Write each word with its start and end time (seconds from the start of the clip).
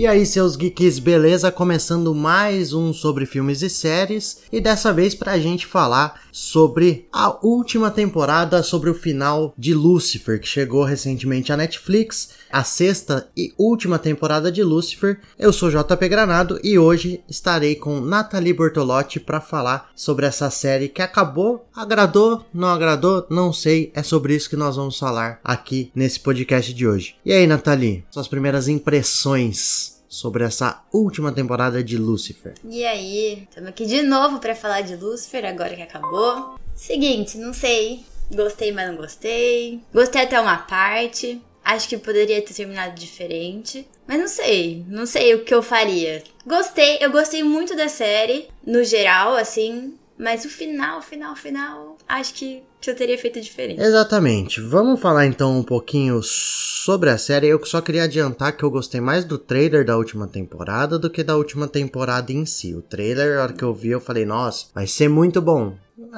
E 0.00 0.06
aí, 0.06 0.24
seus 0.24 0.56
geeks, 0.56 0.98
beleza? 0.98 1.52
Começando 1.52 2.14
mais 2.14 2.72
um 2.72 2.90
sobre 2.90 3.26
filmes 3.26 3.60
e 3.60 3.68
séries, 3.68 4.44
e 4.50 4.58
dessa 4.58 4.94
vez 4.94 5.14
pra 5.14 5.38
gente 5.38 5.66
falar 5.66 6.22
sobre 6.32 7.06
a 7.12 7.36
última 7.44 7.90
temporada, 7.90 8.62
sobre 8.62 8.88
o 8.88 8.94
final 8.94 9.52
de 9.58 9.74
Lucifer, 9.74 10.40
que 10.40 10.48
chegou 10.48 10.84
recentemente 10.84 11.52
à 11.52 11.56
Netflix, 11.58 12.30
a 12.50 12.64
sexta 12.64 13.28
e 13.36 13.52
última 13.58 13.98
temporada 13.98 14.50
de 14.50 14.62
Lucifer. 14.62 15.20
Eu 15.38 15.52
sou 15.52 15.70
JP 15.70 16.08
Granado 16.08 16.58
e 16.64 16.78
hoje 16.78 17.22
estarei 17.28 17.74
com 17.74 18.00
Nathalie 18.00 18.54
Bortolotti 18.54 19.20
para 19.20 19.38
falar 19.38 19.90
sobre 19.94 20.24
essa 20.24 20.48
série 20.48 20.88
que 20.88 21.02
acabou, 21.02 21.66
agradou, 21.76 22.42
não 22.54 22.68
agradou, 22.68 23.26
não 23.28 23.52
sei, 23.52 23.92
é 23.94 24.02
sobre 24.02 24.34
isso 24.34 24.48
que 24.48 24.56
nós 24.56 24.76
vamos 24.76 24.98
falar 24.98 25.40
aqui 25.44 25.90
nesse 25.94 26.20
podcast 26.20 26.72
de 26.72 26.88
hoje. 26.88 27.16
E 27.22 27.34
aí, 27.34 27.46
Nathalie, 27.46 28.02
suas 28.10 28.28
primeiras 28.28 28.66
impressões 28.66 29.89
sobre 30.10 30.42
essa 30.42 30.82
última 30.92 31.30
temporada 31.30 31.84
de 31.84 31.96
Lucifer. 31.96 32.54
E 32.64 32.84
aí, 32.84 33.46
estamos 33.48 33.70
aqui 33.70 33.86
de 33.86 34.02
novo 34.02 34.40
para 34.40 34.56
falar 34.56 34.80
de 34.80 34.96
Lucifer, 34.96 35.44
agora 35.44 35.76
que 35.76 35.82
acabou. 35.82 36.58
Seguinte, 36.74 37.38
não 37.38 37.54
sei, 37.54 38.04
gostei, 38.28 38.72
mas 38.72 38.88
não 38.88 38.96
gostei. 38.96 39.80
Gostei 39.94 40.22
até 40.22 40.40
uma 40.40 40.58
parte. 40.58 41.40
Acho 41.62 41.88
que 41.88 41.96
poderia 41.96 42.42
ter 42.42 42.54
terminado 42.54 42.98
diferente. 42.98 43.86
Mas 44.04 44.18
não 44.18 44.26
sei, 44.26 44.84
não 44.88 45.06
sei 45.06 45.34
o 45.34 45.44
que 45.44 45.54
eu 45.54 45.62
faria. 45.62 46.24
Gostei, 46.44 46.98
eu 47.00 47.12
gostei 47.12 47.44
muito 47.44 47.76
da 47.76 47.88
série, 47.88 48.48
no 48.66 48.82
geral, 48.82 49.36
assim. 49.36 49.94
Mas 50.20 50.44
o 50.44 50.50
final, 50.50 51.00
final, 51.00 51.34
final, 51.34 51.96
acho 52.06 52.34
que, 52.34 52.62
eu 52.86 52.94
teria 52.94 53.16
feito 53.16 53.40
diferente. 53.40 53.80
Exatamente. 53.80 54.60
Vamos 54.60 55.00
falar 55.00 55.24
então 55.24 55.58
um 55.58 55.62
pouquinho 55.62 56.20
sobre 56.22 57.08
a 57.08 57.16
série. 57.16 57.48
Eu 57.48 57.64
só 57.64 57.80
queria 57.80 58.04
adiantar 58.04 58.54
que 58.54 58.62
eu 58.62 58.70
gostei 58.70 59.00
mais 59.00 59.24
do 59.24 59.38
trailer 59.38 59.82
da 59.82 59.96
última 59.96 60.28
temporada 60.28 60.98
do 60.98 61.08
que 61.08 61.24
da 61.24 61.36
última 61.36 61.66
temporada 61.66 62.32
em 62.32 62.44
si. 62.44 62.74
O 62.74 62.82
trailer, 62.82 63.38
a 63.38 63.44
hora 63.44 63.52
que 63.54 63.64
eu 63.64 63.72
vi, 63.72 63.88
eu 63.88 64.00
falei, 64.00 64.26
nossa, 64.26 64.66
vai 64.74 64.86
ser 64.86 65.08
muito 65.08 65.40
bom. 65.40 65.74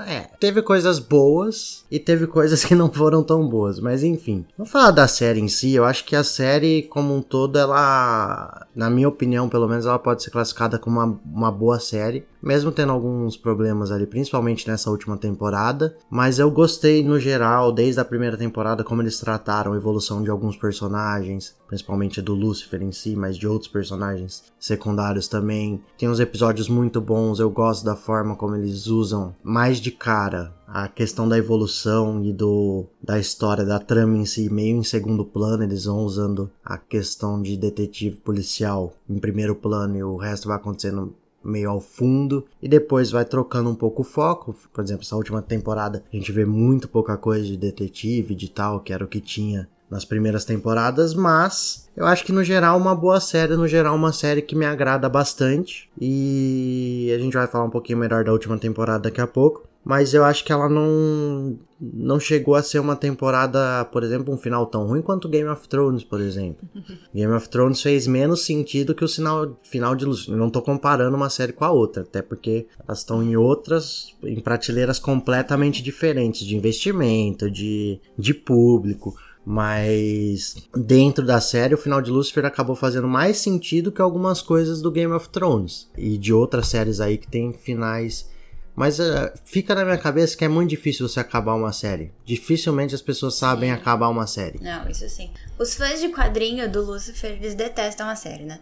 É, 0.06 0.22
teve 0.40 0.62
coisas 0.62 0.98
boas 0.98 1.84
e 1.90 1.98
teve 1.98 2.26
coisas 2.26 2.64
que 2.66 2.74
não 2.74 2.92
foram 2.92 3.22
tão 3.22 3.48
boas, 3.48 3.78
mas 3.78 4.02
enfim. 4.02 4.44
Vamos 4.58 4.72
falar 4.72 4.90
da 4.90 5.06
série 5.06 5.40
em 5.40 5.48
si. 5.48 5.74
Eu 5.74 5.84
acho 5.84 6.04
que 6.04 6.16
a 6.16 6.24
série, 6.24 6.82
como 6.84 7.14
um 7.14 7.22
todo, 7.22 7.56
ela, 7.56 8.66
na 8.74 8.90
minha 8.90 9.08
opinião, 9.08 9.48
pelo 9.48 9.68
menos, 9.68 9.86
ela 9.86 9.98
pode 9.98 10.24
ser 10.24 10.30
classificada 10.30 10.76
como 10.76 10.98
uma, 10.98 11.20
uma 11.24 11.52
boa 11.52 11.78
série, 11.78 12.26
mesmo 12.42 12.72
tendo 12.72 12.92
alguns 12.92 13.36
problemas 13.36 13.92
ali, 13.92 14.06
principalmente 14.06 14.66
nessa 14.66 14.90
última 14.90 15.16
temporada. 15.16 15.96
Mas 16.10 16.38
eu 16.38 16.50
gostei 16.50 17.04
no 17.04 17.18
geral, 17.18 17.72
desde 17.72 18.00
a 18.00 18.04
primeira 18.04 18.36
temporada, 18.36 18.82
como 18.82 19.00
eles 19.00 19.18
trataram 19.18 19.72
a 19.72 19.76
evolução 19.76 20.22
de 20.22 20.30
alguns 20.30 20.56
personagens, 20.56 21.54
principalmente 21.68 22.20
do 22.20 22.34
Lucifer 22.34 22.82
em 22.82 22.92
si, 22.92 23.14
mas 23.14 23.36
de 23.36 23.46
outros 23.46 23.70
personagens 23.70 24.44
secundários 24.58 25.28
também. 25.28 25.80
Tem 25.96 26.08
uns 26.08 26.20
episódios 26.20 26.68
muito 26.68 27.00
bons, 27.00 27.38
eu 27.38 27.50
gosto 27.50 27.84
da 27.84 27.94
forma 27.94 28.34
como 28.34 28.56
eles 28.56 28.86
usam 28.86 29.34
mais 29.42 29.78
de 29.78 29.90
cara 29.90 30.52
a 30.72 30.88
questão 30.88 31.28
da 31.28 31.36
evolução 31.36 32.24
e 32.24 32.32
do 32.32 32.86
da 33.02 33.18
história 33.18 33.62
da 33.62 33.78
trama 33.78 34.16
em 34.16 34.24
si 34.24 34.48
meio 34.48 34.78
em 34.78 34.82
segundo 34.82 35.22
plano, 35.22 35.62
eles 35.62 35.84
vão 35.84 35.98
usando 35.98 36.50
a 36.64 36.78
questão 36.78 37.42
de 37.42 37.58
detetive 37.58 38.16
policial 38.16 38.94
em 39.08 39.18
primeiro 39.18 39.54
plano 39.54 39.98
e 39.98 40.02
o 40.02 40.16
resto 40.16 40.48
vai 40.48 40.56
acontecendo 40.56 41.14
meio 41.44 41.70
ao 41.70 41.80
fundo 41.80 42.44
e 42.60 42.68
depois 42.68 43.10
vai 43.10 43.24
trocando 43.24 43.70
um 43.70 43.74
pouco 43.74 44.02
o 44.02 44.04
foco. 44.04 44.54
Por 44.72 44.82
exemplo, 44.82 45.02
essa 45.02 45.16
última 45.16 45.42
temporada 45.42 46.02
a 46.12 46.16
gente 46.16 46.32
vê 46.32 46.44
muito 46.44 46.88
pouca 46.88 47.16
coisa 47.16 47.44
de 47.44 47.56
detetive, 47.56 48.34
de 48.34 48.50
tal, 48.50 48.80
que 48.80 48.92
era 48.92 49.04
o 49.04 49.08
que 49.08 49.20
tinha 49.20 49.68
nas 49.92 50.06
primeiras 50.06 50.46
temporadas, 50.46 51.12
mas 51.12 51.86
eu 51.94 52.06
acho 52.06 52.24
que 52.24 52.32
no 52.32 52.42
geral 52.42 52.78
uma 52.78 52.94
boa 52.94 53.20
série, 53.20 53.54
no 53.56 53.68
geral 53.68 53.94
uma 53.94 54.10
série 54.10 54.40
que 54.40 54.56
me 54.56 54.64
agrada 54.64 55.06
bastante 55.06 55.90
e 56.00 57.12
a 57.14 57.18
gente 57.18 57.34
vai 57.34 57.46
falar 57.46 57.66
um 57.66 57.70
pouquinho 57.70 57.98
melhor 57.98 58.24
da 58.24 58.32
última 58.32 58.56
temporada 58.56 59.00
daqui 59.00 59.20
a 59.20 59.26
pouco. 59.26 59.68
Mas 59.84 60.14
eu 60.14 60.24
acho 60.24 60.44
que 60.44 60.52
ela 60.52 60.68
não 60.68 61.58
não 61.80 62.20
chegou 62.20 62.54
a 62.54 62.62
ser 62.62 62.78
uma 62.78 62.94
temporada, 62.94 63.84
por 63.86 64.04
exemplo, 64.04 64.32
um 64.32 64.38
final 64.38 64.66
tão 64.66 64.86
ruim 64.86 65.02
quanto 65.02 65.28
Game 65.28 65.48
of 65.48 65.68
Thrones, 65.68 66.04
por 66.04 66.20
exemplo. 66.20 66.68
Game 67.12 67.32
of 67.32 67.48
Thrones 67.48 67.82
fez 67.82 68.06
menos 68.06 68.44
sentido 68.44 68.94
que 68.94 69.04
o 69.04 69.08
sinal, 69.08 69.58
final 69.64 69.96
de 69.96 70.04
Lucifer. 70.04 70.36
Não 70.36 70.48
tô 70.48 70.62
comparando 70.62 71.16
uma 71.16 71.28
série 71.28 71.52
com 71.52 71.64
a 71.64 71.72
outra, 71.72 72.02
até 72.02 72.22
porque 72.22 72.66
elas 72.86 72.98
estão 72.98 73.20
em 73.20 73.36
outras, 73.36 74.14
em 74.22 74.38
prateleiras 74.38 75.00
completamente 75.00 75.82
diferentes 75.82 76.46
de 76.46 76.56
investimento, 76.56 77.50
de, 77.50 77.98
de 78.16 78.32
público. 78.32 79.16
Mas 79.44 80.56
dentro 80.76 81.26
da 81.26 81.40
série, 81.40 81.74
o 81.74 81.78
final 81.78 82.00
de 82.00 82.10
Lucifer 82.10 82.44
acabou 82.44 82.76
fazendo 82.76 83.08
mais 83.08 83.38
sentido 83.38 83.90
que 83.90 84.00
algumas 84.00 84.40
coisas 84.40 84.80
do 84.80 84.90
Game 84.90 85.12
of 85.12 85.28
Thrones 85.30 85.90
e 85.98 86.16
de 86.16 86.32
outras 86.32 86.68
séries 86.68 87.00
aí 87.00 87.18
que 87.18 87.26
tem 87.26 87.52
finais. 87.52 88.30
Mas 88.74 88.98
uh, 88.98 89.30
fica 89.44 89.74
na 89.74 89.84
minha 89.84 89.98
cabeça 89.98 90.36
que 90.36 90.44
é 90.44 90.48
muito 90.48 90.70
difícil 90.70 91.06
você 91.06 91.20
acabar 91.20 91.54
uma 91.54 91.72
série. 91.72 92.12
Dificilmente 92.24 92.94
as 92.94 93.02
pessoas 93.02 93.34
sabem 93.34 93.70
sim. 93.70 93.76
acabar 93.76 94.08
uma 94.08 94.26
série. 94.26 94.58
Não, 94.62 94.88
isso 94.88 95.08
sim. 95.08 95.30
Os 95.58 95.74
fãs 95.74 96.00
de 96.00 96.08
quadrinho 96.08 96.70
do 96.70 96.82
Lucifer, 96.82 97.32
eles 97.32 97.54
detestam 97.54 98.08
a 98.08 98.16
série, 98.16 98.44
né? 98.44 98.60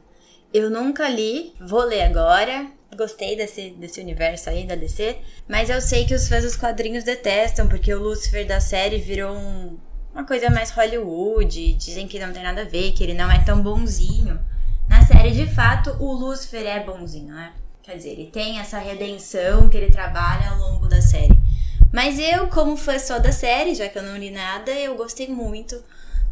Eu 0.52 0.68
nunca 0.68 1.08
li, 1.08 1.54
vou 1.60 1.84
ler 1.84 2.02
agora. 2.02 2.66
Gostei 2.96 3.36
desse, 3.36 3.70
desse 3.70 4.00
universo 4.00 4.50
aí 4.50 4.66
da 4.66 4.74
DC. 4.74 5.16
Mas 5.48 5.70
eu 5.70 5.80
sei 5.80 6.04
que 6.04 6.14
os 6.14 6.28
fãs 6.28 6.42
dos 6.42 6.56
quadrinhos 6.56 7.04
detestam, 7.04 7.68
porque 7.68 7.94
o 7.94 8.02
Lucifer 8.02 8.44
da 8.44 8.60
série 8.60 8.98
virou 8.98 9.32
um, 9.32 9.78
uma 10.12 10.26
coisa 10.26 10.50
mais 10.50 10.72
Hollywood, 10.72 11.74
dizem 11.74 12.08
que 12.08 12.18
não 12.18 12.32
tem 12.32 12.42
nada 12.42 12.62
a 12.62 12.64
ver, 12.64 12.92
que 12.92 13.04
ele 13.04 13.14
não 13.14 13.30
é 13.30 13.38
tão 13.44 13.62
bonzinho. 13.62 14.40
Na 14.88 15.06
série, 15.06 15.30
de 15.30 15.46
fato, 15.46 15.96
o 16.00 16.12
Lucifer 16.12 16.66
é 16.66 16.82
bonzinho, 16.82 17.32
né? 17.32 17.52
Quer 17.90 17.96
dizer, 17.96 18.10
ele 18.10 18.30
tem 18.30 18.60
essa 18.60 18.78
redenção 18.78 19.68
que 19.68 19.76
ele 19.76 19.90
trabalha 19.90 20.50
ao 20.50 20.58
longo 20.58 20.86
da 20.86 21.02
série. 21.02 21.34
Mas 21.92 22.20
eu, 22.20 22.46
como 22.46 22.76
fã 22.76 22.96
só 23.00 23.18
da 23.18 23.32
série, 23.32 23.74
já 23.74 23.88
que 23.88 23.98
eu 23.98 24.02
não 24.04 24.16
li 24.16 24.30
nada, 24.30 24.70
eu 24.70 24.94
gostei 24.94 25.26
muito. 25.26 25.82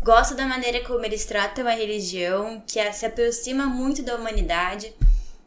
Gosto 0.01 0.37
da 0.37 0.47
maneira 0.47 0.85
como 0.85 1.05
eles 1.05 1.25
tratam 1.25 1.67
a 1.67 1.73
religião, 1.73 2.63
que 2.65 2.81
se 2.93 3.05
aproxima 3.05 3.67
muito 3.67 4.05
da 4.05 4.15
humanidade. 4.15 4.95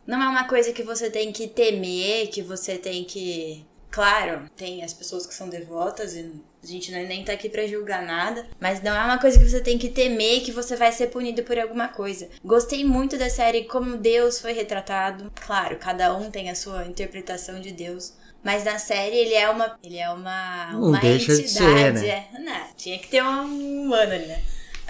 Não 0.05 0.21
é 0.21 0.27
uma 0.27 0.43
coisa 0.43 0.73
que 0.73 0.83
você 0.83 1.09
tem 1.09 1.31
que 1.31 1.47
temer, 1.47 2.27
que 2.27 2.41
você 2.41 2.77
tem 2.77 3.05
que. 3.05 3.65
Claro, 3.91 4.49
tem 4.55 4.83
as 4.83 4.93
pessoas 4.93 5.27
que 5.27 5.33
são 5.33 5.49
devotas 5.49 6.15
e 6.15 6.31
a 6.63 6.65
gente 6.65 6.93
é 6.93 7.03
nem 7.05 7.25
tá 7.25 7.33
aqui 7.33 7.49
para 7.49 7.67
julgar 7.67 8.01
nada, 8.03 8.47
mas 8.59 8.81
não 8.81 8.95
é 8.95 9.03
uma 9.03 9.19
coisa 9.19 9.37
que 9.37 9.49
você 9.49 9.59
tem 9.59 9.77
que 9.77 9.89
temer 9.89 10.43
que 10.43 10.51
você 10.51 10.77
vai 10.77 10.91
ser 10.93 11.07
punido 11.07 11.43
por 11.43 11.59
alguma 11.59 11.89
coisa. 11.89 12.29
Gostei 12.43 12.85
muito 12.85 13.17
da 13.17 13.29
série 13.29 13.65
como 13.65 13.97
Deus 13.97 14.39
foi 14.39 14.53
retratado. 14.53 15.31
Claro, 15.45 15.75
cada 15.77 16.15
um 16.15 16.31
tem 16.31 16.49
a 16.49 16.55
sua 16.55 16.85
interpretação 16.85 17.59
de 17.59 17.71
Deus. 17.71 18.13
Mas 18.43 18.63
na 18.63 18.79
série 18.79 19.17
ele 19.17 19.33
é 19.35 19.49
uma. 19.49 19.77
Ele 19.83 19.97
é 19.97 20.09
uma. 20.09 20.71
Não 20.71 20.89
uma 20.89 20.99
deixa 20.99 21.33
entidade. 21.33 21.45
de 21.45 21.49
ser, 21.51 21.93
né? 21.93 22.27
É, 22.33 22.39
não, 22.39 22.73
tinha 22.75 22.97
que 22.97 23.07
ter 23.07 23.23
um 23.23 23.83
humano 23.83 24.13
ali, 24.13 24.25
né? 24.25 24.41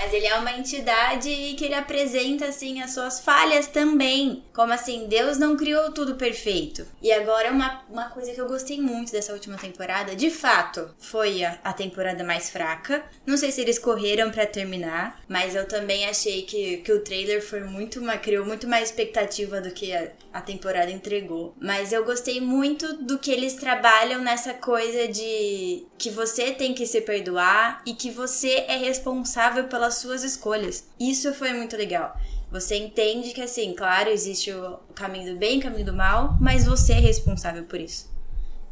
Mas 0.02 0.14
ele 0.16 0.26
é 0.26 0.36
uma 0.36 0.52
entidade 0.58 1.30
que 1.56 1.64
ele 1.64 1.76
apresenta, 1.76 2.46
assim, 2.46 2.82
as 2.82 2.92
suas 2.92 3.20
falhas 3.20 3.68
também. 3.68 4.44
Como 4.52 4.74
assim, 4.74 5.08
Deus 5.08 5.38
não 5.38 5.56
criou 5.56 5.92
tudo 5.92 6.16
perfeito. 6.16 6.88
E 7.00 7.12
agora, 7.12 7.52
uma, 7.52 7.84
uma 7.88 8.10
coisa 8.10 8.32
que 8.32 8.42
eu 8.42 8.48
gostei 8.48 8.82
muito 8.82 9.12
dessa 9.12 9.32
última 9.32 9.58
temporada, 9.58 10.16
de 10.16 10.32
fato, 10.32 10.90
foi 10.98 11.44
a, 11.44 11.60
a 11.64 11.72
temporada 11.72 12.24
mais 12.24 12.50
fraca. 12.50 13.04
Não 13.28 13.38
sei 13.38 13.52
se 13.52 13.62
eles 13.62 13.78
correram 13.78 14.32
para 14.32 14.48
terminar, 14.48 15.22
mas 15.28 15.54
eu 15.54 15.68
também 15.68 16.06
achei 16.06 16.42
que, 16.42 16.78
que 16.78 16.92
o 16.92 17.04
trailer 17.04 17.46
foi 17.46 17.62
muito 17.62 18.00
uma, 18.00 18.18
criou 18.18 18.44
muito 18.44 18.68
mais 18.68 18.90
expectativa 18.90 19.62
do 19.62 19.70
que 19.70 19.94
a, 19.94 20.10
a 20.34 20.42
temporada 20.42 20.90
entregou. 20.90 21.54
Mas 21.62 21.94
eu 21.94 22.04
gostei 22.04 22.42
muito 22.42 22.92
do 23.04 23.20
que 23.20 23.32
eles 23.32 23.54
trabalham 23.54 24.20
nessa 24.20 24.56
coisa 24.56 25.08
de 25.08 25.86
que 26.00 26.10
você 26.10 26.52
tem 26.52 26.74
que 26.74 26.88
se 26.88 27.02
perdoar 27.02 27.84
e 27.86 27.94
que 27.94 28.10
você 28.10 28.66
é 28.68 28.78
responsável 28.78 29.66
pela 29.66 29.91
pelas 29.92 29.96
suas 29.96 30.24
escolhas. 30.24 30.86
Isso 31.00 31.34
foi 31.34 31.54
muito 31.54 31.76
legal. 31.76 32.18
Você 32.50 32.76
entende 32.76 33.32
que, 33.32 33.42
assim, 33.42 33.74
claro, 33.74 34.10
existe 34.10 34.52
o 34.52 34.78
caminho 34.96 35.34
do 35.34 35.40
bem 35.40 35.60
o 35.60 35.62
caminho 35.62 35.86
do 35.86 35.94
mal, 35.94 36.38
mas 36.40 36.66
você 36.66 36.94
é 36.94 37.00
responsável 37.00 37.64
por 37.64 37.80
isso. 37.80 38.10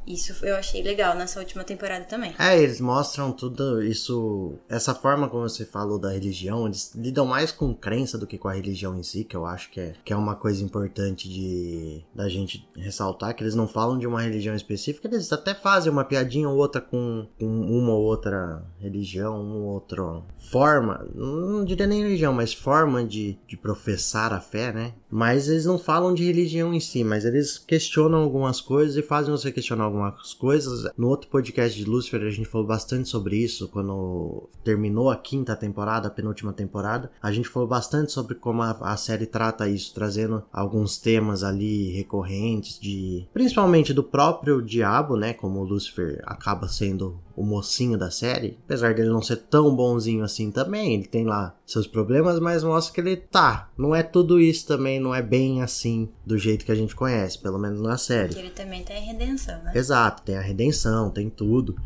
Isso 0.07 0.33
eu 0.43 0.55
achei 0.55 0.81
legal 0.81 1.15
nessa 1.15 1.39
última 1.39 1.63
temporada 1.63 2.05
também. 2.05 2.33
É, 2.39 2.59
eles 2.61 2.81
mostram 2.81 3.31
tudo 3.31 3.81
isso. 3.83 4.55
Essa 4.67 4.95
forma 4.95 5.29
como 5.29 5.47
você 5.47 5.65
falou 5.65 5.99
da 5.99 6.11
religião, 6.11 6.65
eles 6.65 6.93
lidam 6.95 7.25
mais 7.25 7.51
com 7.51 7.73
crença 7.73 8.17
do 8.17 8.25
que 8.25 8.37
com 8.37 8.47
a 8.47 8.53
religião 8.53 8.97
em 8.97 9.03
si, 9.03 9.23
que 9.23 9.35
eu 9.35 9.45
acho 9.45 9.69
que 9.69 9.79
é, 9.79 9.93
que 10.03 10.11
é 10.11 10.15
uma 10.15 10.35
coisa 10.35 10.63
importante 10.63 11.29
de 11.29 12.03
da 12.13 12.27
gente 12.27 12.67
ressaltar, 12.75 13.35
que 13.35 13.43
eles 13.43 13.55
não 13.55 13.67
falam 13.67 13.97
de 13.97 14.07
uma 14.07 14.21
religião 14.21 14.55
específica, 14.55 15.07
eles 15.07 15.31
até 15.31 15.53
fazem 15.53 15.91
uma 15.91 16.03
piadinha 16.03 16.49
ou 16.49 16.57
outra 16.57 16.81
com, 16.81 17.27
com 17.39 17.45
uma 17.45 17.93
ou 17.93 18.03
outra 18.03 18.63
religião, 18.79 19.41
uma 19.41 19.55
ou 19.55 19.73
outra 19.73 20.23
forma, 20.51 21.05
não 21.13 21.63
diria 21.63 21.85
nem 21.85 22.01
religião, 22.01 22.33
mas 22.33 22.53
forma 22.53 23.03
de, 23.05 23.37
de 23.47 23.55
professar 23.57 24.33
a 24.33 24.39
fé, 24.39 24.71
né? 24.73 24.93
Mas 25.09 25.47
eles 25.47 25.65
não 25.65 25.77
falam 25.77 26.13
de 26.13 26.25
religião 26.25 26.73
em 26.73 26.79
si, 26.79 27.03
mas 27.03 27.25
eles 27.25 27.57
questionam 27.57 28.19
algumas 28.19 28.61
coisas 28.61 28.95
e 28.95 29.01
fazem 29.01 29.31
você 29.31 29.51
questionar 29.51 29.88
algumas 29.89 30.33
coisas. 30.33 30.89
No 30.97 31.07
outro 31.07 31.29
podcast 31.29 31.77
de 31.77 31.89
Lucifer 31.89 32.21
a 32.21 32.29
gente 32.29 32.47
falou 32.47 32.65
bastante 32.65 33.09
sobre 33.09 33.37
isso 33.37 33.67
quando 33.67 34.49
terminou 34.63 35.09
a 35.09 35.17
quinta 35.17 35.55
temporada, 35.55 36.07
a 36.07 36.11
penúltima 36.11 36.53
temporada. 36.53 37.11
A 37.21 37.31
gente 37.31 37.49
falou 37.49 37.67
bastante 37.67 38.11
sobre 38.11 38.35
como 38.35 38.61
a, 38.61 38.71
a 38.81 38.97
série 38.97 39.25
trata 39.25 39.67
isso, 39.67 39.93
trazendo 39.93 40.43
alguns 40.51 40.97
temas 40.97 41.43
ali 41.43 41.91
recorrentes 41.91 42.79
de, 42.79 43.27
principalmente 43.33 43.93
do 43.93 44.03
próprio 44.03 44.61
diabo, 44.61 45.15
né? 45.15 45.33
Como 45.33 45.63
Lucifer 45.63 46.21
acaba 46.25 46.67
sendo 46.67 47.19
o 47.39 47.45
mocinho 47.45 47.97
da 47.97 48.11
série, 48.11 48.57
apesar 48.65 48.93
dele 48.93 49.07
não 49.07 49.21
ser 49.21 49.37
tão 49.37 49.73
bonzinho 49.73 50.25
assim 50.25 50.51
também, 50.51 50.95
ele 50.95 51.07
tem 51.07 51.23
lá 51.23 51.55
seus 51.65 51.87
problemas, 51.87 52.37
mas 52.37 52.65
mostra 52.65 52.93
que 52.93 52.99
ele 52.99 53.15
tá, 53.15 53.69
não 53.77 53.95
é 53.95 54.03
tudo 54.03 54.41
isso 54.41 54.67
também, 54.67 54.99
não 54.99 55.15
é 55.15 55.21
bem 55.21 55.61
assim 55.61 56.09
do 56.25 56.37
jeito 56.37 56.65
que 56.65 56.71
a 56.71 56.75
gente 56.75 56.93
conhece, 56.93 57.39
pelo 57.39 57.57
menos 57.57 57.79
na 57.79 57.97
série. 57.97 58.33
Porque 58.33 58.41
ele 58.41 58.49
também 58.49 58.83
tem 58.83 58.97
a 58.97 58.99
redenção, 58.99 59.63
né? 59.63 59.71
Exato, 59.73 60.21
tem 60.23 60.35
a 60.35 60.41
redenção, 60.41 61.09
tem 61.11 61.29
tudo. 61.29 61.77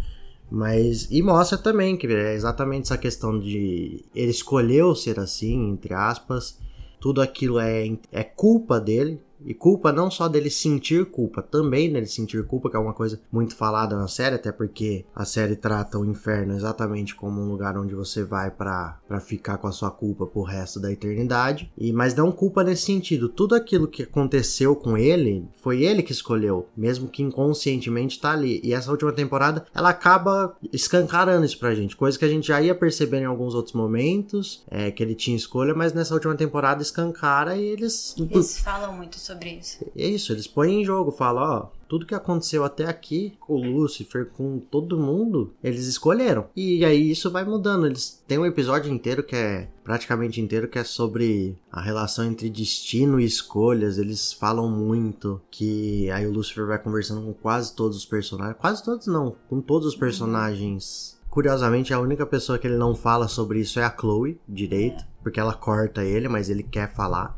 Mas. 0.50 1.07
E 1.11 1.21
mostra 1.21 1.57
também 1.57 1.95
que 1.97 2.07
é 2.07 2.33
exatamente 2.33 2.85
essa 2.85 2.97
questão 2.97 3.39
de. 3.39 4.03
Ele 4.13 4.31
escolheu 4.31 4.95
ser 4.95 5.19
assim, 5.19 5.69
entre 5.69 5.94
aspas. 5.94 6.59
Tudo 7.00 7.21
aquilo 7.21 7.59
é, 7.59 7.91
é 8.11 8.23
culpa 8.23 8.79
dele. 8.79 9.19
E 9.45 9.53
culpa 9.53 9.91
não 9.91 10.09
só 10.09 10.27
dele 10.27 10.49
sentir 10.49 11.05
culpa, 11.05 11.41
também 11.41 11.91
dele 11.91 12.05
sentir 12.05 12.45
culpa, 12.45 12.69
que 12.69 12.75
é 12.75 12.79
uma 12.79 12.93
coisa 12.93 13.19
muito 13.31 13.55
falada 13.55 13.95
na 13.95 14.07
série, 14.07 14.35
até 14.35 14.51
porque 14.51 15.05
a 15.15 15.25
série 15.25 15.55
trata 15.55 15.97
o 15.97 16.05
inferno 16.05 16.55
exatamente 16.55 17.15
como 17.15 17.41
um 17.41 17.49
lugar 17.49 17.77
onde 17.77 17.95
você 17.95 18.23
vai 18.23 18.51
para 18.51 18.99
ficar 19.21 19.57
com 19.57 19.67
a 19.67 19.71
sua 19.71 19.91
culpa 19.91 20.25
pro 20.25 20.43
resto 20.43 20.79
da 20.79 20.91
eternidade. 20.91 21.71
E 21.77 21.91
mas 21.91 22.15
não 22.15 22.31
culpa 22.31 22.63
nesse 22.63 22.83
sentido. 22.83 23.29
Tudo 23.29 23.55
aquilo 23.55 23.87
que 23.87 24.03
aconteceu 24.03 24.75
com 24.75 24.97
ele, 24.97 25.47
foi 25.61 25.83
ele 25.83 26.03
que 26.03 26.11
escolheu, 26.11 26.67
mesmo 26.75 27.07
que 27.07 27.23
inconscientemente 27.23 28.19
tá 28.19 28.31
ali. 28.31 28.59
E 28.63 28.73
essa 28.73 28.91
última 28.91 29.11
temporada, 29.11 29.65
ela 29.73 29.89
acaba 29.89 30.55
escancarando 30.71 31.45
isso 31.45 31.57
pra 31.57 31.75
gente, 31.75 31.95
coisa 31.95 32.17
que 32.17 32.25
a 32.25 32.29
gente 32.29 32.47
já 32.47 32.61
ia 32.61 32.75
perceber 32.75 33.19
em 33.19 33.25
alguns 33.25 33.53
outros 33.53 33.75
momentos, 33.75 34.63
é 34.69 34.91
que 34.91 35.01
ele 35.01 35.15
tinha 35.15 35.35
escolha, 35.35 35.73
mas 35.73 35.93
nessa 35.93 36.13
última 36.13 36.35
temporada 36.35 36.81
escancara 36.81 37.55
e 37.55 37.63
eles 37.63 38.15
Eles 38.17 38.59
falam 38.59 38.93
muito 38.93 39.19
sobre 39.19 39.32
sobre 39.33 39.51
isso. 39.53 39.85
É 39.95 40.07
isso, 40.07 40.31
eles 40.31 40.47
põem 40.47 40.81
em 40.81 40.85
jogo, 40.85 41.12
falam, 41.12 41.44
ó, 41.44 41.68
tudo 41.88 42.06
que 42.06 42.15
aconteceu 42.15 42.63
até 42.63 42.85
aqui 42.85 43.35
com 43.39 43.53
o 43.53 43.63
Lucifer, 43.63 44.27
com 44.31 44.59
todo 44.59 45.00
mundo, 45.00 45.53
eles 45.63 45.85
escolheram. 45.85 46.47
E 46.56 46.83
aí 46.83 47.12
isso 47.12 47.30
vai 47.30 47.44
mudando. 47.44 47.85
Eles 47.85 48.24
têm 48.27 48.39
um 48.39 48.45
episódio 48.45 48.91
inteiro 48.91 49.24
que 49.24 49.35
é 49.35 49.69
praticamente 49.83 50.41
inteiro 50.41 50.68
que 50.68 50.80
é 50.80 50.83
sobre 50.83 51.56
a 51.71 51.81
relação 51.81 52.25
entre 52.25 52.50
destino 52.50 53.19
e 53.19 53.25
escolhas. 53.25 53.97
Eles 53.97 54.33
falam 54.33 54.69
muito 54.69 55.41
que 55.51 56.09
aí 56.12 56.25
o 56.25 56.31
Lucifer 56.31 56.65
vai 56.65 56.79
conversando 56.79 57.21
com 57.21 57.33
quase 57.33 57.75
todos 57.75 57.97
os 57.97 58.06
personagens, 58.06 58.57
quase 58.59 58.83
todos 58.83 59.06
não, 59.06 59.36
com 59.47 59.62
todos 59.62 59.88
os 59.89 59.95
personagens. 59.95 61.19
Curiosamente, 61.29 61.94
a 61.94 62.00
única 62.00 62.25
pessoa 62.25 62.59
que 62.59 62.68
ele 62.68 62.77
não 62.77 62.95
fala 62.95 63.27
sobre 63.27 63.59
isso 63.59 63.79
é 63.79 63.83
a 63.83 63.95
Chloe, 63.95 64.39
direito, 64.47 65.03
porque 65.24 65.39
ela 65.39 65.53
corta 65.53 66.03
ele, 66.03 66.27
mas 66.27 66.47
ele 66.47 66.62
quer 66.62 66.94
falar 66.94 67.36